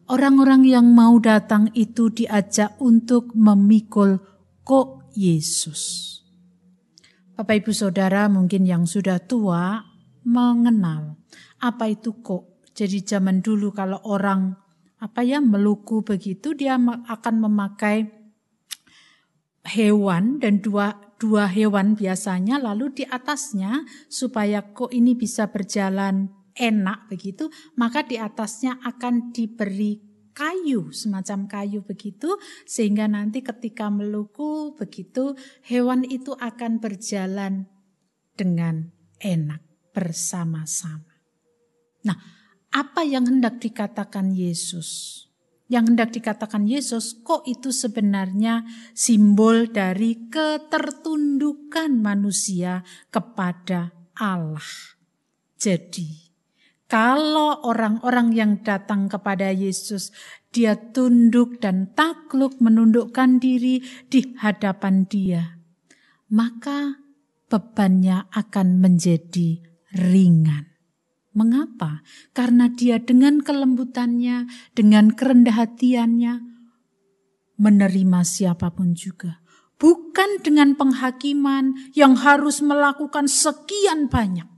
Orang-orang 0.08 0.64
yang 0.64 0.88
mau 0.96 1.20
datang 1.20 1.68
itu 1.76 2.08
diajak 2.08 2.80
untuk 2.80 3.36
memikul 3.36 4.16
kok 4.64 5.12
Yesus. 5.12 6.16
Bapak 7.36 7.60
Ibu 7.60 7.76
Saudara 7.76 8.24
mungkin 8.32 8.64
yang 8.64 8.88
sudah 8.88 9.20
tua 9.20 9.84
mengenal 10.24 11.20
apa 11.60 11.92
itu 11.92 12.24
kok. 12.24 12.64
Jadi 12.72 13.04
zaman 13.04 13.44
dulu 13.44 13.72
kalau 13.76 14.00
orang 14.08 14.65
apa 15.06 15.22
ya 15.22 15.38
meluku 15.38 16.02
begitu 16.02 16.58
dia 16.58 16.74
akan 16.82 17.34
memakai 17.46 18.10
hewan 19.62 20.42
dan 20.42 20.58
dua 20.58 21.14
dua 21.22 21.46
hewan 21.46 21.94
biasanya 21.94 22.58
lalu 22.58 22.90
di 22.90 23.04
atasnya 23.06 23.86
supaya 24.10 24.74
kok 24.74 24.90
ini 24.90 25.14
bisa 25.14 25.46
berjalan 25.54 26.26
enak 26.58 27.06
begitu 27.06 27.46
maka 27.78 28.02
di 28.02 28.18
atasnya 28.18 28.82
akan 28.82 29.30
diberi 29.30 30.02
kayu 30.34 30.90
semacam 30.90 31.48
kayu 31.48 31.80
begitu 31.86 32.36
sehingga 32.66 33.06
nanti 33.06 33.40
ketika 33.40 33.88
meluku 33.88 34.74
begitu 34.74 35.38
hewan 35.64 36.02
itu 36.02 36.34
akan 36.36 36.82
berjalan 36.82 37.70
dengan 38.36 38.92
enak 39.24 39.64
bersama-sama. 39.96 41.16
Nah, 42.04 42.35
apa 42.76 43.08
yang 43.08 43.24
hendak 43.24 43.56
dikatakan 43.56 44.36
Yesus? 44.36 45.24
Yang 45.66 45.96
hendak 45.96 46.10
dikatakan 46.12 46.68
Yesus, 46.68 47.16
kok 47.24 47.48
itu 47.48 47.72
sebenarnya 47.72 48.68
simbol 48.92 49.66
dari 49.72 50.28
ketertundukan 50.28 51.90
manusia 51.96 52.84
kepada 53.08 53.96
Allah. 54.14 54.68
Jadi, 55.56 56.36
kalau 56.86 57.64
orang-orang 57.64 58.30
yang 58.36 58.52
datang 58.60 59.08
kepada 59.08 59.50
Yesus, 59.50 60.12
dia 60.52 60.76
tunduk 60.76 61.58
dan 61.58 61.96
takluk 61.96 62.60
menundukkan 62.60 63.40
diri 63.42 63.82
di 64.06 64.36
hadapan 64.38 65.08
Dia, 65.08 65.58
maka 66.30 67.02
bebannya 67.50 68.30
akan 68.30 68.78
menjadi 68.78 69.64
ringan. 69.96 70.75
Mengapa? 71.36 72.00
Karena 72.32 72.72
dia 72.72 72.96
dengan 72.96 73.44
kelembutannya, 73.44 74.48
dengan 74.72 75.12
kerendah 75.12 75.52
hatiannya, 75.52 76.34
menerima 77.60 78.20
siapa 78.24 78.72
pun 78.72 78.96
juga. 78.96 79.44
Bukan 79.76 80.40
dengan 80.40 80.72
penghakiman 80.72 81.92
yang 81.92 82.16
harus 82.16 82.64
melakukan 82.64 83.28
sekian 83.28 84.08
banyak. 84.08 84.48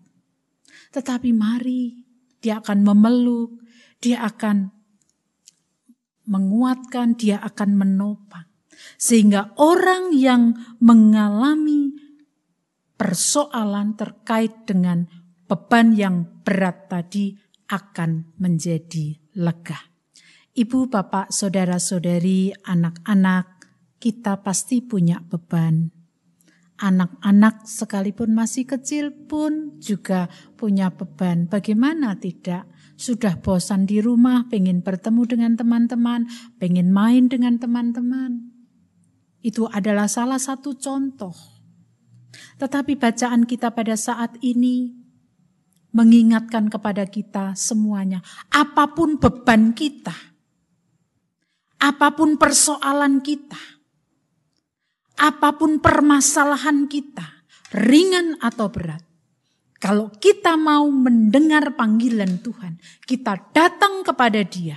Tetapi 0.95 1.35
mari 1.35 2.07
dia 2.38 2.62
akan 2.62 2.87
memeluk, 2.87 3.59
dia 3.99 4.23
akan 4.23 4.71
menguatkan, 6.31 7.19
dia 7.19 7.43
akan 7.43 7.75
menopang. 7.75 8.47
Sehingga 8.95 9.59
orang 9.59 10.14
yang 10.14 10.55
mengalami 10.79 11.99
persoalan 12.95 13.99
terkait 13.99 14.67
dengan 14.71 15.11
beban 15.49 15.97
yang 15.97 16.45
berat 16.45 16.93
tadi 16.93 17.33
akan 17.73 18.37
menjadi 18.37 19.17
lega. 19.41 19.81
Ibu, 20.53 20.91
bapak, 20.91 21.31
saudara-saudari, 21.31 22.51
anak-anak, 22.67 23.59
kita 24.03 24.43
pasti 24.43 24.83
punya 24.83 25.23
beban. 25.23 25.95
Anak-anak 26.79 27.67
sekalipun 27.67 28.35
masih 28.35 28.67
kecil 28.67 29.11
pun 29.11 29.79
juga 29.83 30.31
punya 30.55 30.95
beban. 30.95 31.51
Bagaimana 31.51 32.15
tidak? 32.19 32.71
Sudah 32.99 33.39
bosan 33.39 33.87
di 33.87 34.03
rumah, 34.03 34.51
pengen 34.51 34.83
bertemu 34.83 35.23
dengan 35.27 35.53
teman-teman, 35.55 36.27
pengen 36.59 36.91
main 36.91 37.31
dengan 37.31 37.59
teman-teman. 37.59 38.51
Itu 39.39 39.71
adalah 39.71 40.11
salah 40.11 40.43
satu 40.43 40.75
contoh. 40.75 41.35
Tetapi 42.59 42.99
bacaan 42.99 43.47
kita 43.47 43.71
pada 43.71 43.95
saat 43.95 44.35
ini 44.43 44.98
mengingatkan 45.92 46.68
kepada 46.68 47.09
kita 47.09 47.57
semuanya, 47.57 48.20
apa 48.53 48.92
pun 48.92 49.16
beban 49.16 49.72
kita, 49.72 50.14
apa 51.81 52.09
pun 52.12 52.37
persoalan 52.37 53.24
kita, 53.24 53.61
apa 55.18 55.48
pun 55.57 55.81
permasalahan 55.81 56.87
kita, 56.87 57.46
ringan 57.72 58.37
atau 58.42 58.68
berat, 58.68 59.09
kalau 59.79 60.11
kita 60.11 60.59
mau 60.59 60.90
mendengar 60.90 61.79
panggilan 61.79 62.42
Tuhan, 62.42 62.83
kita 63.07 63.55
datang 63.55 64.03
kepada 64.03 64.42
Dia. 64.42 64.74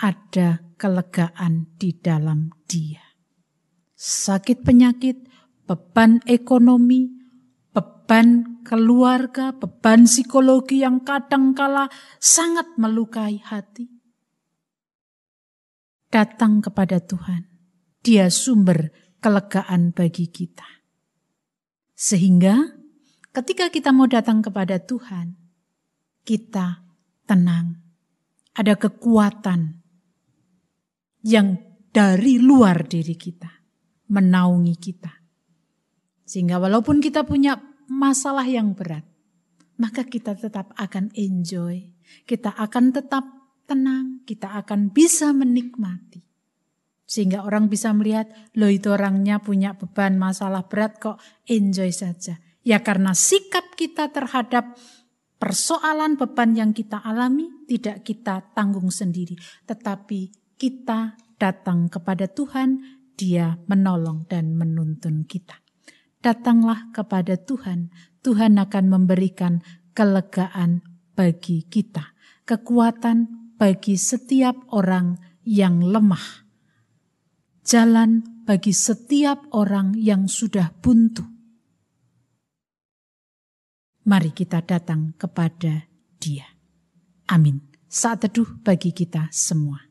Ada 0.00 0.72
kelegaan 0.80 1.68
di 1.76 1.92
dalam 1.92 2.48
Dia. 2.64 3.04
Sakit 3.92 4.64
penyakit, 4.64 5.28
beban 5.68 6.24
ekonomi, 6.24 7.12
beban 7.76 8.57
keluarga, 8.68 9.56
beban 9.56 10.04
psikologi 10.04 10.84
yang 10.84 11.00
kadangkala 11.00 11.88
sangat 12.20 12.76
melukai 12.76 13.40
hati 13.40 13.98
datang 16.08 16.64
kepada 16.64 17.00
Tuhan. 17.00 17.46
Dia 18.00 18.32
sumber 18.32 18.92
kelegaan 19.20 19.92
bagi 19.92 20.28
kita. 20.28 20.66
Sehingga 21.92 22.56
ketika 23.32 23.68
kita 23.68 23.92
mau 23.92 24.08
datang 24.08 24.40
kepada 24.40 24.80
Tuhan, 24.80 25.36
kita 26.24 26.84
tenang. 27.28 27.84
Ada 28.58 28.74
kekuatan 28.74 29.86
yang 31.22 31.62
dari 31.94 32.42
luar 32.42 32.90
diri 32.90 33.14
kita, 33.14 33.50
menaungi 34.10 34.74
kita. 34.74 35.12
Sehingga 36.26 36.58
walaupun 36.58 36.98
kita 36.98 37.22
punya 37.22 37.54
masalah 37.88 38.44
yang 38.44 38.76
berat, 38.76 39.02
maka 39.80 40.04
kita 40.04 40.36
tetap 40.36 40.76
akan 40.76 41.10
enjoy. 41.16 41.88
Kita 42.24 42.54
akan 42.56 42.92
tetap 42.92 43.24
tenang, 43.68 44.24
kita 44.24 44.56
akan 44.64 44.92
bisa 44.92 45.32
menikmati. 45.32 46.24
Sehingga 47.08 47.40
orang 47.44 47.72
bisa 47.72 47.92
melihat, 47.96 48.28
loh 48.52 48.68
itu 48.68 48.92
orangnya 48.92 49.40
punya 49.40 49.72
beban 49.72 50.20
masalah 50.20 50.68
berat 50.68 51.00
kok 51.00 51.16
enjoy 51.48 51.88
saja. 51.88 52.36
Ya 52.60 52.84
karena 52.84 53.16
sikap 53.16 53.72
kita 53.80 54.12
terhadap 54.12 54.76
persoalan 55.40 56.20
beban 56.20 56.52
yang 56.52 56.76
kita 56.76 57.00
alami 57.00 57.48
tidak 57.64 58.04
kita 58.04 58.52
tanggung 58.52 58.92
sendiri. 58.92 59.40
Tetapi 59.64 60.52
kita 60.60 61.16
datang 61.40 61.88
kepada 61.88 62.28
Tuhan, 62.28 63.00
dia 63.16 63.56
menolong 63.64 64.28
dan 64.28 64.52
menuntun 64.52 65.24
kita. 65.24 65.67
Datanglah 66.18 66.90
kepada 66.90 67.38
Tuhan, 67.38 67.94
Tuhan 68.26 68.58
akan 68.58 68.84
memberikan 68.90 69.62
kelegaan 69.94 70.82
bagi 71.14 71.66
kita, 71.66 72.14
kekuatan 72.46 73.54
bagi 73.58 73.98
setiap 73.98 74.54
orang 74.70 75.18
yang 75.42 75.82
lemah, 75.82 76.46
jalan 77.66 78.22
bagi 78.46 78.70
setiap 78.70 79.50
orang 79.54 79.98
yang 79.98 80.30
sudah 80.30 80.70
buntu. 80.78 81.26
Mari 84.08 84.32
kita 84.32 84.64
datang 84.64 85.12
kepada 85.18 85.84
Dia. 86.16 86.48
Amin. 87.28 87.60
Saat 87.88 88.28
teduh 88.28 88.48
bagi 88.64 88.92
kita 88.92 89.28
semua. 89.28 89.87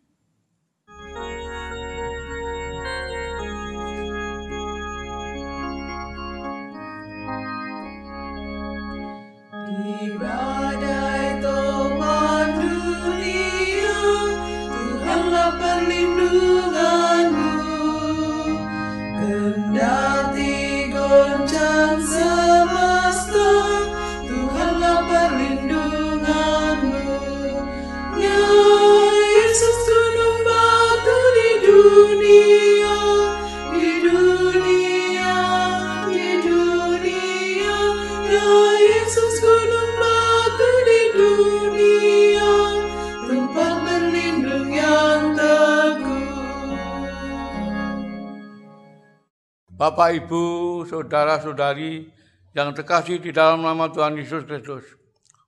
Bapak, 49.78 50.10
Ibu, 50.26 50.42
Saudara-saudari 50.90 52.10
yang 52.58 52.74
terkasih 52.74 53.22
di 53.22 53.30
dalam 53.30 53.62
nama 53.62 53.86
Tuhan 53.94 54.18
Yesus 54.18 54.42
Kristus. 54.42 54.82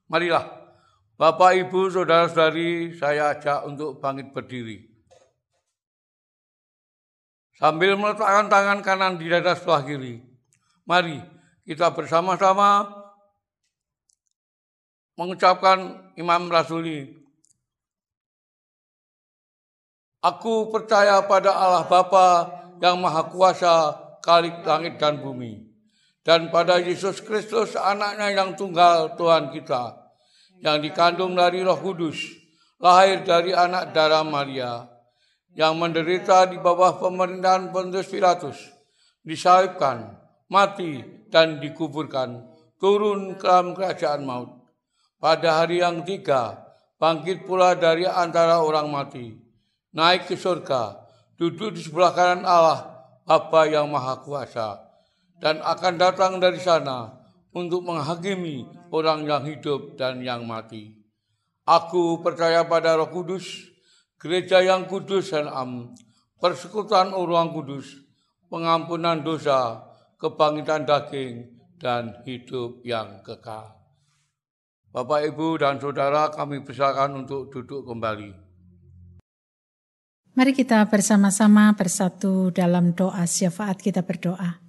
Marilah, 0.05 0.45
Bapak, 1.17 1.57
Ibu, 1.57 1.89
Saudara-saudari, 1.89 2.93
saya 2.93 3.33
ajak 3.33 3.65
untuk 3.65 3.97
bangkit 3.97 4.29
berdiri. 4.29 4.85
Sambil 7.57 7.97
meletakkan 7.97 8.47
tangan 8.53 8.79
kanan 8.85 9.13
di 9.17 9.33
dada 9.33 9.57
sebelah 9.57 9.81
kiri. 9.81 10.21
Mari 10.85 11.19
kita 11.65 11.89
bersama-sama 11.91 12.85
mengucapkan 15.17 16.13
Imam 16.15 16.47
Rasuli. 16.47 17.17
Aku 20.21 20.69
percaya 20.71 21.19
pada 21.25 21.51
Allah 21.51 21.83
Bapa 21.83 22.27
yang 22.79 22.95
Maha 23.03 23.27
Kuasa, 23.27 24.08
kalik 24.23 24.63
langit 24.63 24.99
dan 24.99 25.19
bumi. 25.19 25.69
Dan 26.23 26.51
pada 26.53 26.77
Yesus 26.77 27.23
Kristus 27.23 27.73
anaknya 27.73 28.29
yang 28.29 28.53
tunggal 28.53 29.17
Tuhan 29.17 29.49
kita, 29.49 29.97
yang 30.61 30.83
dikandung 30.83 31.33
dari 31.33 31.63
roh 31.63 31.79
kudus, 31.79 32.19
lahir 32.77 33.23
dari 33.23 33.55
anak 33.55 33.95
darah 33.95 34.21
Maria, 34.27 34.85
yang 35.57 35.79
menderita 35.79 36.45
di 36.45 36.59
bawah 36.61 36.99
pemerintahan 37.01 37.73
Pontius 37.73 38.11
Pilatus, 38.11 38.57
disalibkan, 39.25 40.15
mati, 40.51 41.01
dan 41.31 41.57
dikuburkan, 41.57 42.45
turun 42.77 43.35
ke 43.39 43.45
dalam 43.47 43.73
kerajaan 43.73 44.21
maut. 44.23 44.51
Pada 45.19 45.63
hari 45.63 45.83
yang 45.83 46.07
tiga, 46.07 46.55
bangkit 46.95 47.43
pula 47.43 47.75
dari 47.75 48.07
antara 48.07 48.63
orang 48.63 48.87
mati, 48.87 49.35
naik 49.91 50.31
ke 50.31 50.35
surga, 50.39 50.95
duduk 51.35 51.75
di 51.75 51.81
sebelah 51.83 52.11
kanan 52.15 52.43
Allah, 52.47 52.98
Bapa 53.29 53.69
yang 53.69 53.93
Maha 53.93 54.25
Kuasa 54.25 54.89
dan 55.37 55.61
akan 55.61 56.01
datang 56.01 56.41
dari 56.41 56.57
sana 56.57 57.13
untuk 57.53 57.85
menghakimi 57.85 58.65
orang 58.89 59.21
yang 59.21 59.45
hidup 59.45 59.93
dan 60.01 60.25
yang 60.25 60.49
mati. 60.49 60.97
Aku 61.61 62.25
percaya 62.25 62.65
pada 62.65 62.97
Roh 62.97 63.13
Kudus, 63.13 63.69
gereja 64.17 64.65
yang 64.65 64.89
kudus 64.89 65.29
dan 65.29 65.45
am, 65.45 65.93
persekutuan 66.41 67.13
orang 67.13 67.53
kudus, 67.53 68.01
pengampunan 68.49 69.21
dosa, 69.21 69.77
kebangkitan 70.17 70.89
daging, 70.89 71.53
dan 71.77 72.25
hidup 72.25 72.81
yang 72.81 73.21
kekal. 73.21 73.77
Bapak, 74.89 75.29
Ibu, 75.29 75.61
dan 75.61 75.77
Saudara 75.77 76.33
kami 76.33 76.65
persilakan 76.65 77.21
untuk 77.21 77.53
duduk 77.53 77.85
kembali. 77.85 78.48
Mari 80.39 80.55
kita 80.55 80.87
bersama-sama 80.87 81.75
bersatu 81.75 82.47
dalam 82.47 82.95
doa 82.95 83.27
syafaat 83.27 83.75
kita 83.75 84.07
berdoa. 84.07 84.63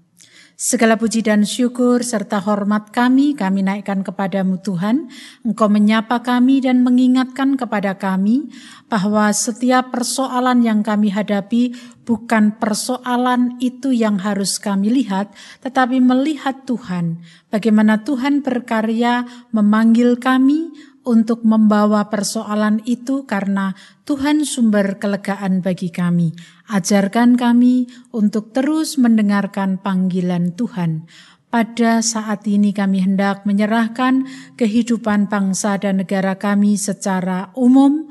Segala 0.59 0.99
puji 0.99 1.23
dan 1.23 1.47
syukur 1.47 2.03
serta 2.03 2.43
hormat 2.43 2.91
kami, 2.91 3.39
kami 3.39 3.63
naikkan 3.63 4.03
kepadamu 4.03 4.59
Tuhan. 4.67 5.07
Engkau 5.47 5.71
menyapa 5.71 6.27
kami 6.27 6.59
dan 6.59 6.83
mengingatkan 6.83 7.55
kepada 7.55 7.95
kami 7.95 8.51
bahwa 8.91 9.31
setiap 9.31 9.95
persoalan 9.95 10.67
yang 10.67 10.83
kami 10.83 11.15
hadapi 11.15 11.79
bukan 12.03 12.59
persoalan 12.59 13.55
itu 13.63 13.95
yang 13.95 14.19
harus 14.19 14.59
kami 14.59 14.91
lihat, 14.91 15.31
tetapi 15.63 16.03
melihat 16.03 16.67
Tuhan. 16.67 17.23
Bagaimana 17.47 18.03
Tuhan 18.03 18.43
berkarya 18.43 19.23
memanggil 19.55 20.19
kami, 20.19 20.75
untuk 21.05 21.43
membawa 21.47 22.13
persoalan 22.13 22.85
itu 22.85 23.25
karena 23.25 23.73
Tuhan 24.05 24.45
sumber 24.45 25.01
kelegaan 25.01 25.65
bagi 25.65 25.89
kami. 25.89 26.37
Ajarkan 26.69 27.41
kami 27.41 27.89
untuk 28.13 28.53
terus 28.53 29.01
mendengarkan 29.01 29.81
panggilan 29.81 30.53
Tuhan. 30.55 31.09
Pada 31.51 31.99
saat 31.99 32.47
ini 32.47 32.71
kami 32.71 33.03
hendak 33.03 33.43
menyerahkan 33.43 34.23
kehidupan 34.55 35.27
bangsa 35.27 35.83
dan 35.83 35.99
negara 35.99 36.39
kami 36.39 36.79
secara 36.79 37.51
umum. 37.59 38.07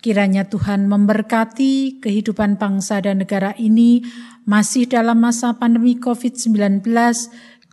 Kiranya 0.00 0.48
Tuhan 0.48 0.88
memberkati 0.88 2.02
kehidupan 2.02 2.56
bangsa 2.56 3.04
dan 3.04 3.22
negara 3.22 3.52
ini 3.60 4.02
masih 4.48 4.88
dalam 4.88 5.22
masa 5.22 5.54
pandemi 5.60 6.00
COVID-19 6.00 6.82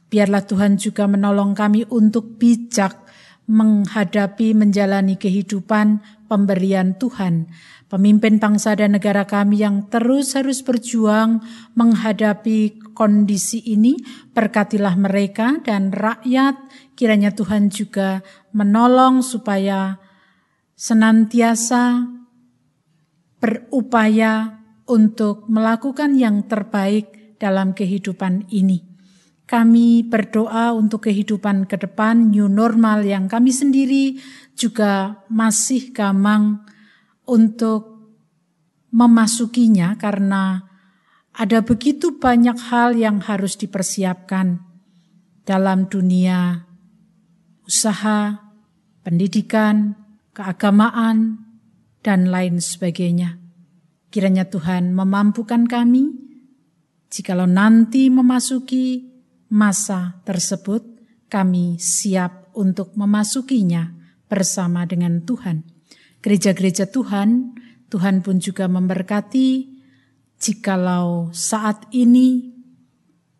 Biarlah 0.08 0.48
Tuhan 0.48 0.80
juga 0.80 1.04
menolong 1.04 1.52
kami 1.52 1.84
untuk 1.92 2.40
bijak 2.40 3.07
menghadapi 3.48 4.52
menjalani 4.52 5.16
kehidupan 5.16 6.04
pemberian 6.28 7.00
Tuhan. 7.00 7.48
Pemimpin 7.88 8.44
bangsa 8.44 8.76
dan 8.76 9.00
negara 9.00 9.24
kami 9.24 9.64
yang 9.64 9.88
terus 9.88 10.36
harus 10.36 10.60
berjuang 10.60 11.40
menghadapi 11.80 12.92
kondisi 12.92 13.64
ini, 13.64 13.96
berkatilah 14.36 15.00
mereka 15.00 15.64
dan 15.64 15.96
rakyat. 15.96 16.60
Kiranya 17.00 17.32
Tuhan 17.32 17.72
juga 17.72 18.20
menolong 18.52 19.24
supaya 19.24 19.96
senantiasa 20.76 22.04
berupaya 23.40 24.60
untuk 24.92 25.48
melakukan 25.48 26.20
yang 26.20 26.44
terbaik 26.48 27.40
dalam 27.40 27.72
kehidupan 27.72 28.52
ini. 28.52 28.87
Kami 29.48 30.04
berdoa 30.04 30.76
untuk 30.76 31.08
kehidupan 31.08 31.72
ke 31.72 31.80
depan, 31.80 32.36
new 32.36 32.52
normal 32.52 33.08
yang 33.08 33.32
kami 33.32 33.56
sendiri 33.56 34.20
juga 34.60 35.24
masih 35.32 35.96
gamang 35.96 36.68
untuk 37.24 38.12
memasukinya 38.92 39.96
karena 39.96 40.68
ada 41.32 41.64
begitu 41.64 42.20
banyak 42.20 42.60
hal 42.68 42.92
yang 43.00 43.24
harus 43.24 43.56
dipersiapkan 43.56 44.60
dalam 45.48 45.88
dunia 45.88 46.68
usaha, 47.64 48.52
pendidikan, 49.00 49.96
keagamaan, 50.36 51.48
dan 52.04 52.28
lain 52.28 52.60
sebagainya. 52.60 53.40
Kiranya 54.12 54.48
Tuhan 54.48 54.92
memampukan 54.92 55.68
kami, 55.68 56.16
jikalau 57.12 57.48
nanti 57.48 58.08
memasuki 58.12 59.17
masa 59.48 60.20
tersebut 60.28 60.84
kami 61.28 61.80
siap 61.80 62.52
untuk 62.56 62.96
memasukinya 62.96 63.92
bersama 64.28 64.84
dengan 64.84 65.24
Tuhan. 65.24 65.64
Gereja-gereja 66.24 66.90
Tuhan, 66.92 67.56
Tuhan 67.88 68.20
pun 68.24 68.40
juga 68.44 68.68
memberkati 68.68 69.78
jikalau 70.38 71.32
saat 71.32 71.88
ini 71.96 72.58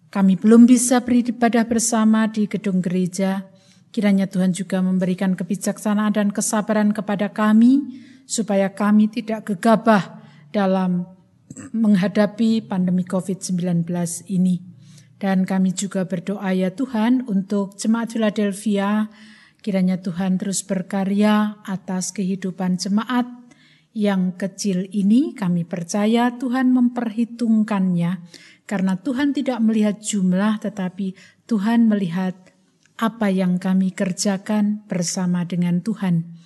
kami 0.08 0.40
belum 0.40 0.66
bisa 0.66 1.04
beribadah 1.04 1.68
bersama 1.68 2.32
di 2.32 2.48
gedung 2.48 2.80
gereja, 2.80 3.44
kiranya 3.92 4.26
Tuhan 4.26 4.56
juga 4.56 4.80
memberikan 4.80 5.36
kebijaksanaan 5.36 6.16
dan 6.16 6.30
kesabaran 6.32 6.96
kepada 6.96 7.30
kami 7.36 8.02
supaya 8.24 8.72
kami 8.72 9.12
tidak 9.12 9.52
gegabah 9.52 10.24
dalam 10.56 11.06
menghadapi 11.76 12.64
pandemi 12.64 13.04
COVID-19 13.04 13.84
ini. 14.32 14.67
Dan 15.18 15.50
kami 15.50 15.74
juga 15.74 16.06
berdoa 16.06 16.54
ya 16.54 16.70
Tuhan 16.70 17.26
untuk 17.26 17.74
jemaat 17.74 18.14
Philadelphia, 18.14 19.10
kiranya 19.66 19.98
Tuhan 19.98 20.38
terus 20.38 20.62
berkarya 20.62 21.58
atas 21.66 22.14
kehidupan 22.14 22.78
jemaat 22.78 23.26
yang 23.98 24.38
kecil 24.38 24.86
ini. 24.94 25.34
Kami 25.34 25.66
percaya 25.66 26.38
Tuhan 26.38 26.70
memperhitungkannya 26.70 28.12
karena 28.70 28.94
Tuhan 29.02 29.34
tidak 29.34 29.58
melihat 29.64 29.98
jumlah 29.98 30.62
tetapi 30.62 31.18
Tuhan 31.50 31.90
melihat 31.90 32.38
apa 32.98 33.30
yang 33.34 33.58
kami 33.58 33.94
kerjakan 33.94 34.86
bersama 34.86 35.46
dengan 35.50 35.82
Tuhan. 35.82 36.38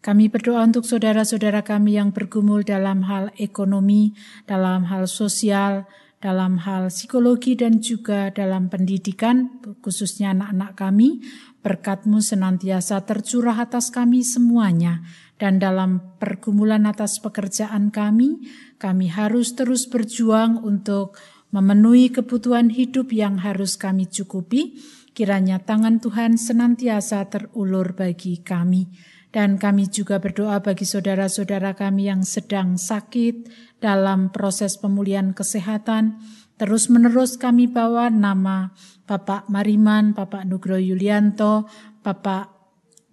Kami 0.00 0.32
berdoa 0.32 0.64
untuk 0.64 0.88
saudara-saudara 0.88 1.60
kami 1.60 2.00
yang 2.00 2.16
bergumul 2.16 2.64
dalam 2.64 3.04
hal 3.04 3.36
ekonomi, 3.36 4.16
dalam 4.48 4.88
hal 4.88 5.04
sosial, 5.04 5.84
dalam 6.20 6.60
hal 6.60 6.92
psikologi 6.92 7.56
dan 7.56 7.80
juga 7.80 8.28
dalam 8.28 8.68
pendidikan, 8.68 9.56
khususnya 9.80 10.36
anak-anak 10.36 10.76
kami. 10.76 11.24
Berkatmu 11.64 12.20
senantiasa 12.20 13.00
tercurah 13.08 13.56
atas 13.56 13.88
kami 13.88 14.20
semuanya. 14.20 15.00
Dan 15.40 15.56
dalam 15.56 16.20
pergumulan 16.20 16.84
atas 16.84 17.24
pekerjaan 17.24 17.88
kami, 17.88 18.44
kami 18.76 19.08
harus 19.08 19.56
terus 19.56 19.88
berjuang 19.88 20.60
untuk 20.60 21.16
memenuhi 21.56 22.12
kebutuhan 22.12 22.68
hidup 22.68 23.08
yang 23.16 23.40
harus 23.40 23.80
kami 23.80 24.04
cukupi. 24.04 24.76
Kiranya 25.16 25.64
tangan 25.64 26.04
Tuhan 26.04 26.36
senantiasa 26.36 27.32
terulur 27.32 27.96
bagi 27.96 28.44
kami. 28.44 28.92
Dan 29.30 29.62
kami 29.62 29.86
juga 29.86 30.18
berdoa 30.18 30.58
bagi 30.58 30.82
saudara-saudara 30.82 31.78
kami 31.78 32.10
yang 32.10 32.26
sedang 32.26 32.74
sakit, 32.74 33.46
dalam 33.80 34.28
proses 34.30 34.76
pemulihan 34.76 35.32
kesehatan. 35.32 36.20
Terus-menerus 36.60 37.40
kami 37.40 37.66
bawa 37.66 38.12
nama 38.12 38.76
Bapak 39.08 39.48
Mariman, 39.48 40.12
Bapak 40.12 40.44
Nugro 40.44 40.76
Yulianto, 40.76 41.64
Bapak 42.04 42.52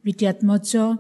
Widiat 0.04 0.44
Mojo, 0.44 1.00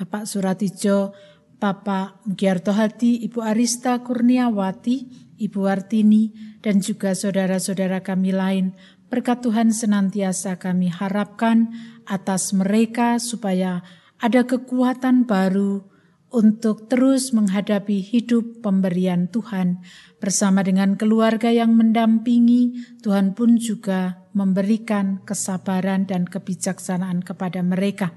Bapak 0.00 0.24
Suratijo, 0.24 1.12
Bapak 1.60 2.24
Mugiarto 2.24 2.72
Hati, 2.72 3.20
Ibu 3.28 3.44
Arista 3.44 4.00
Kurniawati, 4.00 4.96
Ibu 5.42 5.60
Artini, 5.68 6.32
dan 6.64 6.80
juga 6.80 7.12
saudara-saudara 7.12 8.00
kami 8.00 8.32
lain. 8.32 8.72
Berkat 9.12 9.44
Tuhan 9.44 9.74
senantiasa 9.74 10.56
kami 10.56 10.88
harapkan 10.88 11.72
atas 12.08 12.56
mereka 12.56 13.20
supaya 13.20 13.84
ada 14.18 14.42
kekuatan 14.46 15.26
baru, 15.26 15.82
untuk 16.28 16.92
terus 16.92 17.32
menghadapi 17.32 18.04
hidup 18.04 18.60
pemberian 18.60 19.32
Tuhan. 19.32 19.80
Bersama 20.20 20.60
dengan 20.60 20.96
keluarga 21.00 21.48
yang 21.48 21.72
mendampingi, 21.72 22.76
Tuhan 23.00 23.32
pun 23.32 23.56
juga 23.56 24.28
memberikan 24.36 25.24
kesabaran 25.24 26.04
dan 26.04 26.28
kebijaksanaan 26.28 27.24
kepada 27.24 27.64
mereka. 27.64 28.12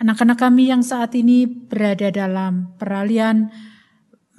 Anak-anak 0.00 0.40
kami 0.40 0.72
yang 0.72 0.82
saat 0.82 1.12
ini 1.14 1.44
berada 1.46 2.08
dalam 2.08 2.74
peralihan 2.80 3.52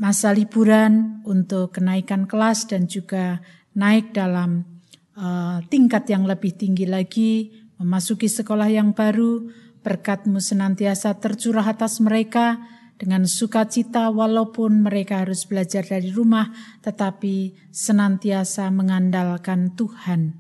masa 0.02 0.34
liburan 0.34 1.22
untuk 1.24 1.78
kenaikan 1.78 2.26
kelas 2.26 2.66
dan 2.66 2.90
juga 2.90 3.40
naik 3.78 4.12
dalam 4.12 4.66
uh, 5.16 5.62
tingkat 5.70 6.10
yang 6.10 6.26
lebih 6.26 6.58
tinggi 6.58 6.90
lagi, 6.90 7.54
memasuki 7.78 8.26
sekolah 8.26 8.68
yang 8.74 8.92
baru, 8.98 9.48
berkatmu 9.84 10.40
senantiasa 10.40 11.20
tercurah 11.20 11.68
atas 11.68 12.00
mereka, 12.00 12.64
dengan 13.04 13.26
sukacita 13.28 14.08
walaupun 14.14 14.86
mereka 14.86 15.26
harus 15.26 15.44
belajar 15.44 15.84
dari 15.84 16.14
rumah 16.14 16.54
tetapi 16.86 17.52
senantiasa 17.74 18.70
mengandalkan 18.70 19.74
Tuhan. 19.76 20.40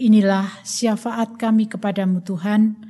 Inilah 0.00 0.64
syafaat 0.64 1.36
kami 1.36 1.68
kepadamu 1.68 2.24
Tuhan. 2.24 2.88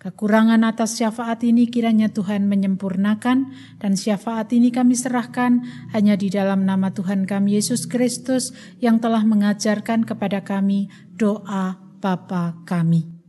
Kekurangan 0.00 0.64
atas 0.64 0.96
syafaat 0.96 1.44
ini 1.44 1.68
kiranya 1.68 2.08
Tuhan 2.08 2.48
menyempurnakan 2.48 3.52
dan 3.80 3.92
syafaat 4.00 4.48
ini 4.52 4.72
kami 4.72 4.96
serahkan 4.96 5.60
hanya 5.92 6.16
di 6.16 6.32
dalam 6.32 6.64
nama 6.64 6.88
Tuhan 6.88 7.28
kami 7.28 7.60
Yesus 7.60 7.84
Kristus 7.84 8.56
yang 8.80 8.96
telah 8.96 9.24
mengajarkan 9.28 10.08
kepada 10.08 10.40
kami 10.40 10.88
doa 11.16 11.76
Bapa 12.00 12.64
kami. 12.64 13.19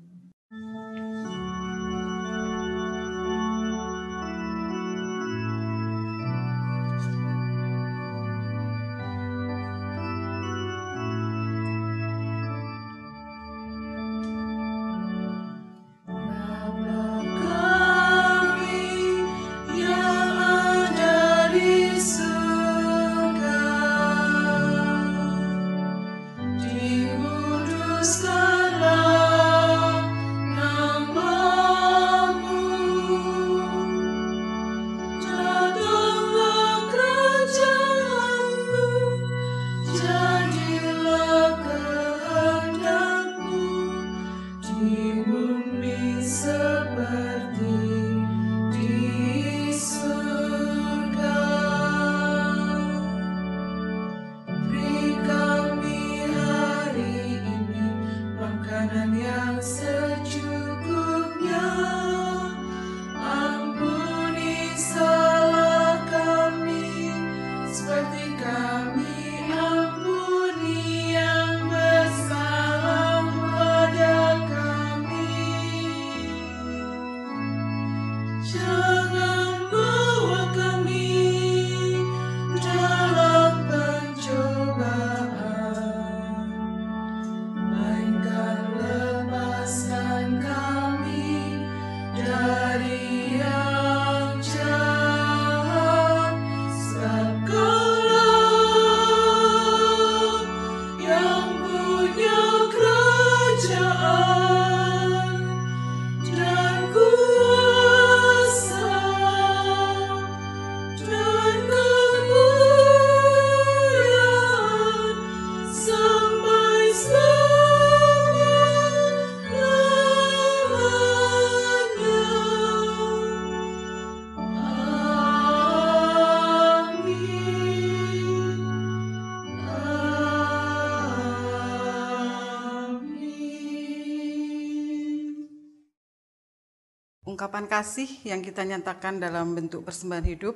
Kasih 137.82 138.22
yang 138.30 138.46
kita 138.46 138.62
nyatakan 138.62 139.18
dalam 139.18 139.58
bentuk 139.58 139.82
persembahan 139.82 140.30
hidup 140.30 140.54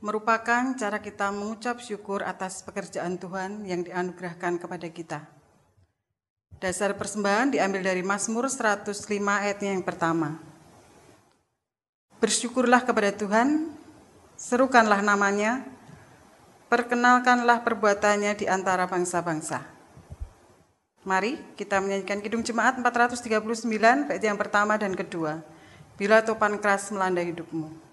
merupakan 0.00 0.72
cara 0.72 0.96
kita 0.96 1.28
mengucap 1.36 1.84
syukur 1.84 2.24
atas 2.24 2.64
pekerjaan 2.64 3.20
Tuhan 3.20 3.68
yang 3.68 3.84
dianugerahkan 3.84 4.56
kepada 4.56 4.88
kita. 4.88 5.20
Dasar 6.56 6.96
persembahan 6.96 7.52
diambil 7.52 7.84
dari 7.84 8.00
Mazmur 8.00 8.48
105 8.48 8.88
ayatnya 9.20 9.76
yang 9.76 9.84
pertama. 9.84 10.40
Bersyukurlah 12.24 12.88
kepada 12.88 13.12
Tuhan, 13.12 13.76
serukanlah 14.40 15.04
namanya, 15.04 15.68
perkenalkanlah 16.72 17.60
perbuatannya 17.68 18.32
di 18.40 18.48
antara 18.48 18.88
bangsa-bangsa. 18.88 19.60
Mari 21.04 21.36
kita 21.60 21.84
menyanyikan 21.84 22.24
Kidung 22.24 22.40
Jemaat 22.40 22.80
439 22.80 24.08
bait 24.08 24.24
yang 24.24 24.40
pertama 24.40 24.80
dan 24.80 24.96
kedua. 24.96 25.59
Bila 26.00 26.24
topan 26.24 26.56
keras 26.56 26.88
melanda 26.88 27.20
hidupmu. 27.20 27.89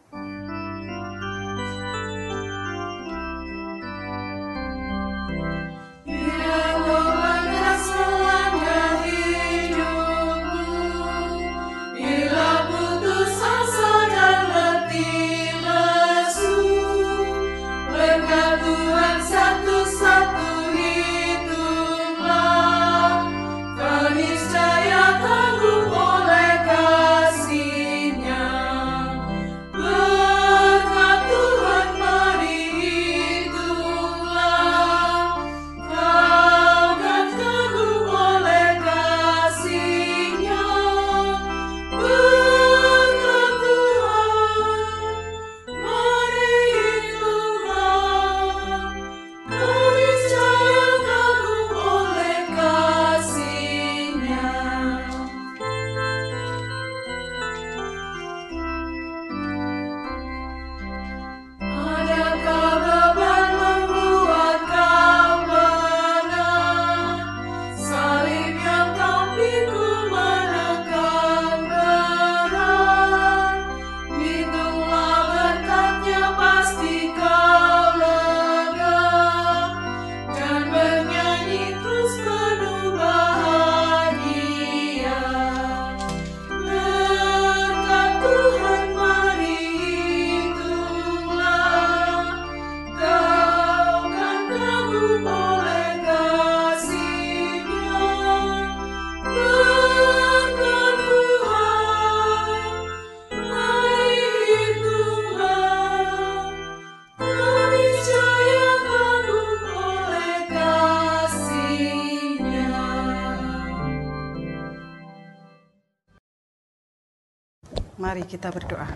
Kita 118.27 118.51
berdoa. 118.51 118.91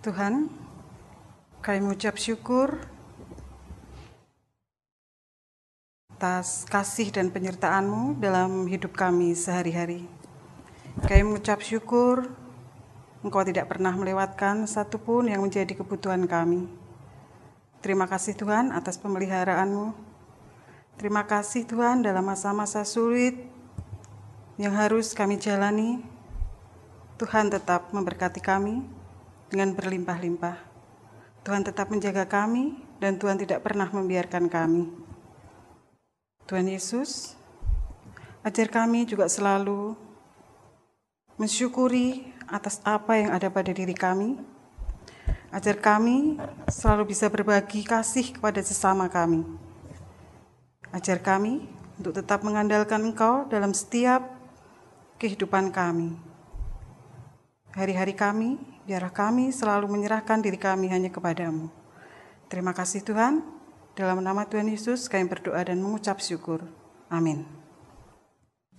Tuhan, 0.00 0.48
kami 1.60 1.78
mengucap 1.84 2.16
syukur 2.16 2.80
atas 6.16 6.64
kasih 6.64 7.12
dan 7.12 7.28
penyertaan-Mu 7.28 8.16
dalam 8.16 8.64
hidup 8.72 8.96
kami 8.96 9.36
sehari-hari. 9.36 10.08
Kami 11.04 11.28
mengucap 11.28 11.60
syukur 11.60 12.24
Engkau 13.20 13.44
tidak 13.44 13.68
pernah 13.68 13.92
melewatkan 13.92 14.64
satupun 14.64 15.28
yang 15.28 15.44
menjadi 15.44 15.76
kebutuhan 15.76 16.24
kami. 16.24 16.64
Terima 17.84 18.08
kasih 18.08 18.32
Tuhan 18.32 18.72
atas 18.72 18.96
pemeliharaan-Mu. 18.96 19.92
Terima 20.96 21.28
kasih 21.28 21.68
Tuhan 21.68 22.00
dalam 22.00 22.24
masa-masa 22.24 22.80
sulit 22.86 23.36
yang 24.56 24.72
harus 24.72 25.12
kami 25.12 25.36
jalani 25.36 26.15
Tuhan 27.16 27.48
tetap 27.48 27.96
memberkati 27.96 28.44
kami 28.44 28.84
dengan 29.48 29.72
berlimpah-limpah. 29.72 30.60
Tuhan 31.48 31.64
tetap 31.64 31.88
menjaga 31.88 32.28
kami 32.28 32.76
dan 33.00 33.16
Tuhan 33.16 33.40
tidak 33.40 33.64
pernah 33.64 33.88
membiarkan 33.88 34.52
kami. 34.52 34.92
Tuhan 36.44 36.68
Yesus, 36.68 37.32
ajar 38.44 38.68
kami 38.68 39.08
juga 39.08 39.32
selalu 39.32 39.96
mensyukuri 41.40 42.36
atas 42.52 42.84
apa 42.84 43.16
yang 43.16 43.32
ada 43.32 43.48
pada 43.48 43.72
diri 43.72 43.96
kami. 43.96 44.36
Ajar 45.48 45.80
kami 45.80 46.36
selalu 46.68 47.16
bisa 47.16 47.32
berbagi 47.32 47.80
kasih 47.80 48.36
kepada 48.36 48.60
sesama 48.60 49.08
kami. 49.08 49.40
Ajar 50.92 51.24
kami 51.24 51.64
untuk 51.96 52.12
tetap 52.12 52.44
mengandalkan 52.44 53.08
Engkau 53.08 53.48
dalam 53.48 53.72
setiap 53.72 54.20
kehidupan 55.16 55.72
kami. 55.72 56.25
Hari-hari 57.76 58.16
kami, 58.16 58.56
biarlah 58.88 59.12
kami 59.12 59.52
selalu 59.52 59.92
menyerahkan 59.92 60.40
diri 60.40 60.56
kami 60.56 60.88
hanya 60.88 61.12
kepadamu. 61.12 61.68
Terima 62.48 62.72
kasih 62.72 63.04
Tuhan, 63.04 63.44
dalam 63.92 64.24
nama 64.24 64.48
Tuhan 64.48 64.72
Yesus 64.72 65.12
kami 65.12 65.28
berdoa 65.28 65.60
dan 65.60 65.84
mengucap 65.84 66.16
syukur. 66.24 66.64
Amin. 67.12 67.44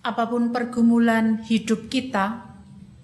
Apa 0.02 0.26
pun 0.26 0.50
pergumulan 0.50 1.46
hidup 1.46 1.86
kita, 1.86 2.42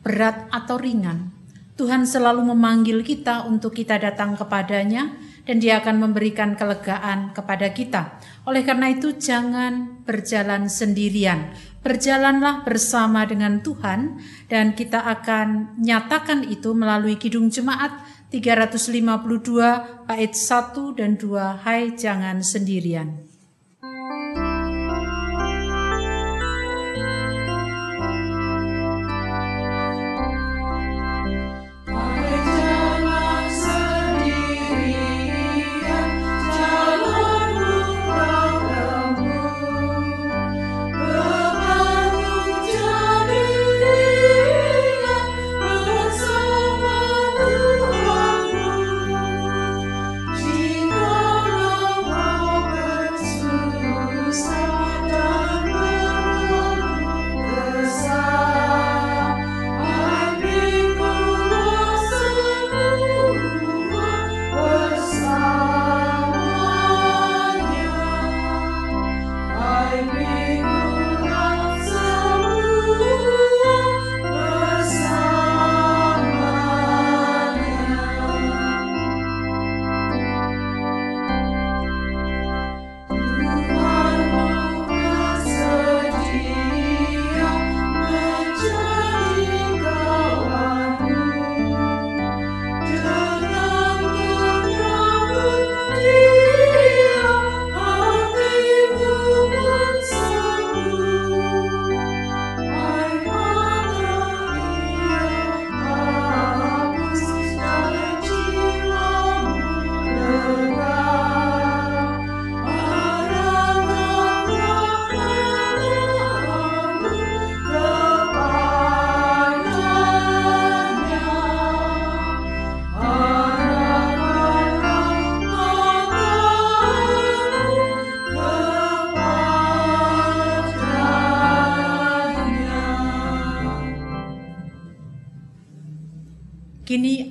berat 0.02 0.50
atau 0.50 0.82
ringan, 0.82 1.30
Tuhan 1.78 2.10
selalu 2.10 2.42
memanggil 2.54 3.06
kita 3.06 3.46
untuk 3.46 3.78
kita 3.78 3.94
datang 3.98 4.34
kepadanya 4.34 5.14
dan 5.46 5.62
dia 5.62 5.78
akan 5.78 6.10
memberikan 6.10 6.58
kelegaan 6.58 7.30
kepada 7.34 7.70
kita. 7.70 8.18
Oleh 8.46 8.66
karena 8.66 8.90
itu 8.90 9.14
jangan 9.14 10.02
berjalan 10.02 10.66
sendirian, 10.66 11.54
berjalanlah 11.84 12.64
bersama 12.64 13.28
dengan 13.28 13.60
Tuhan 13.60 14.16
dan 14.48 14.72
kita 14.72 15.04
akan 15.04 15.76
nyatakan 15.84 16.48
itu 16.48 16.72
melalui 16.72 17.20
Kidung 17.20 17.52
Jemaat 17.52 17.92
352 18.32 20.08
bait 20.08 20.32
1 20.32 20.98
dan 20.98 21.20
2 21.20 21.62
Hai 21.62 21.92
jangan 21.94 22.40
sendirian. 22.40 23.28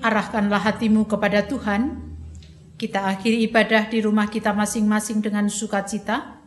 Arahkanlah 0.03 0.59
hatimu 0.59 1.07
kepada 1.07 1.47
Tuhan. 1.47 2.11
Kita 2.75 3.07
akhiri 3.07 3.47
ibadah 3.47 3.87
di 3.87 4.03
rumah 4.03 4.27
kita 4.27 4.51
masing-masing 4.51 5.23
dengan 5.23 5.47
sukacita. 5.47 6.43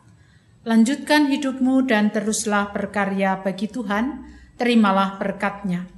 Lanjutkan 0.69 1.33
hidupmu 1.33 1.89
dan 1.89 2.13
teruslah 2.13 2.71
berkarya 2.77 3.41
bagi 3.41 3.73
Tuhan. 3.73 4.29
Terimalah 4.61 5.17
berkatnya. 5.17 5.89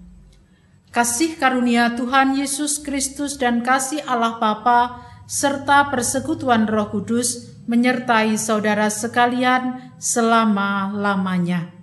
Kasih 0.94 1.36
karunia 1.36 1.94
Tuhan 1.98 2.38
Yesus 2.38 2.80
Kristus 2.80 3.36
dan 3.36 3.60
kasih 3.66 4.00
Allah 4.06 4.40
Bapa 4.40 5.04
serta 5.28 5.92
persekutuan 5.92 6.64
Roh 6.64 6.88
Kudus 6.88 7.60
menyertai 7.68 8.34
saudara 8.40 8.88
sekalian 8.88 9.92
selama-lamanya. 10.00 11.77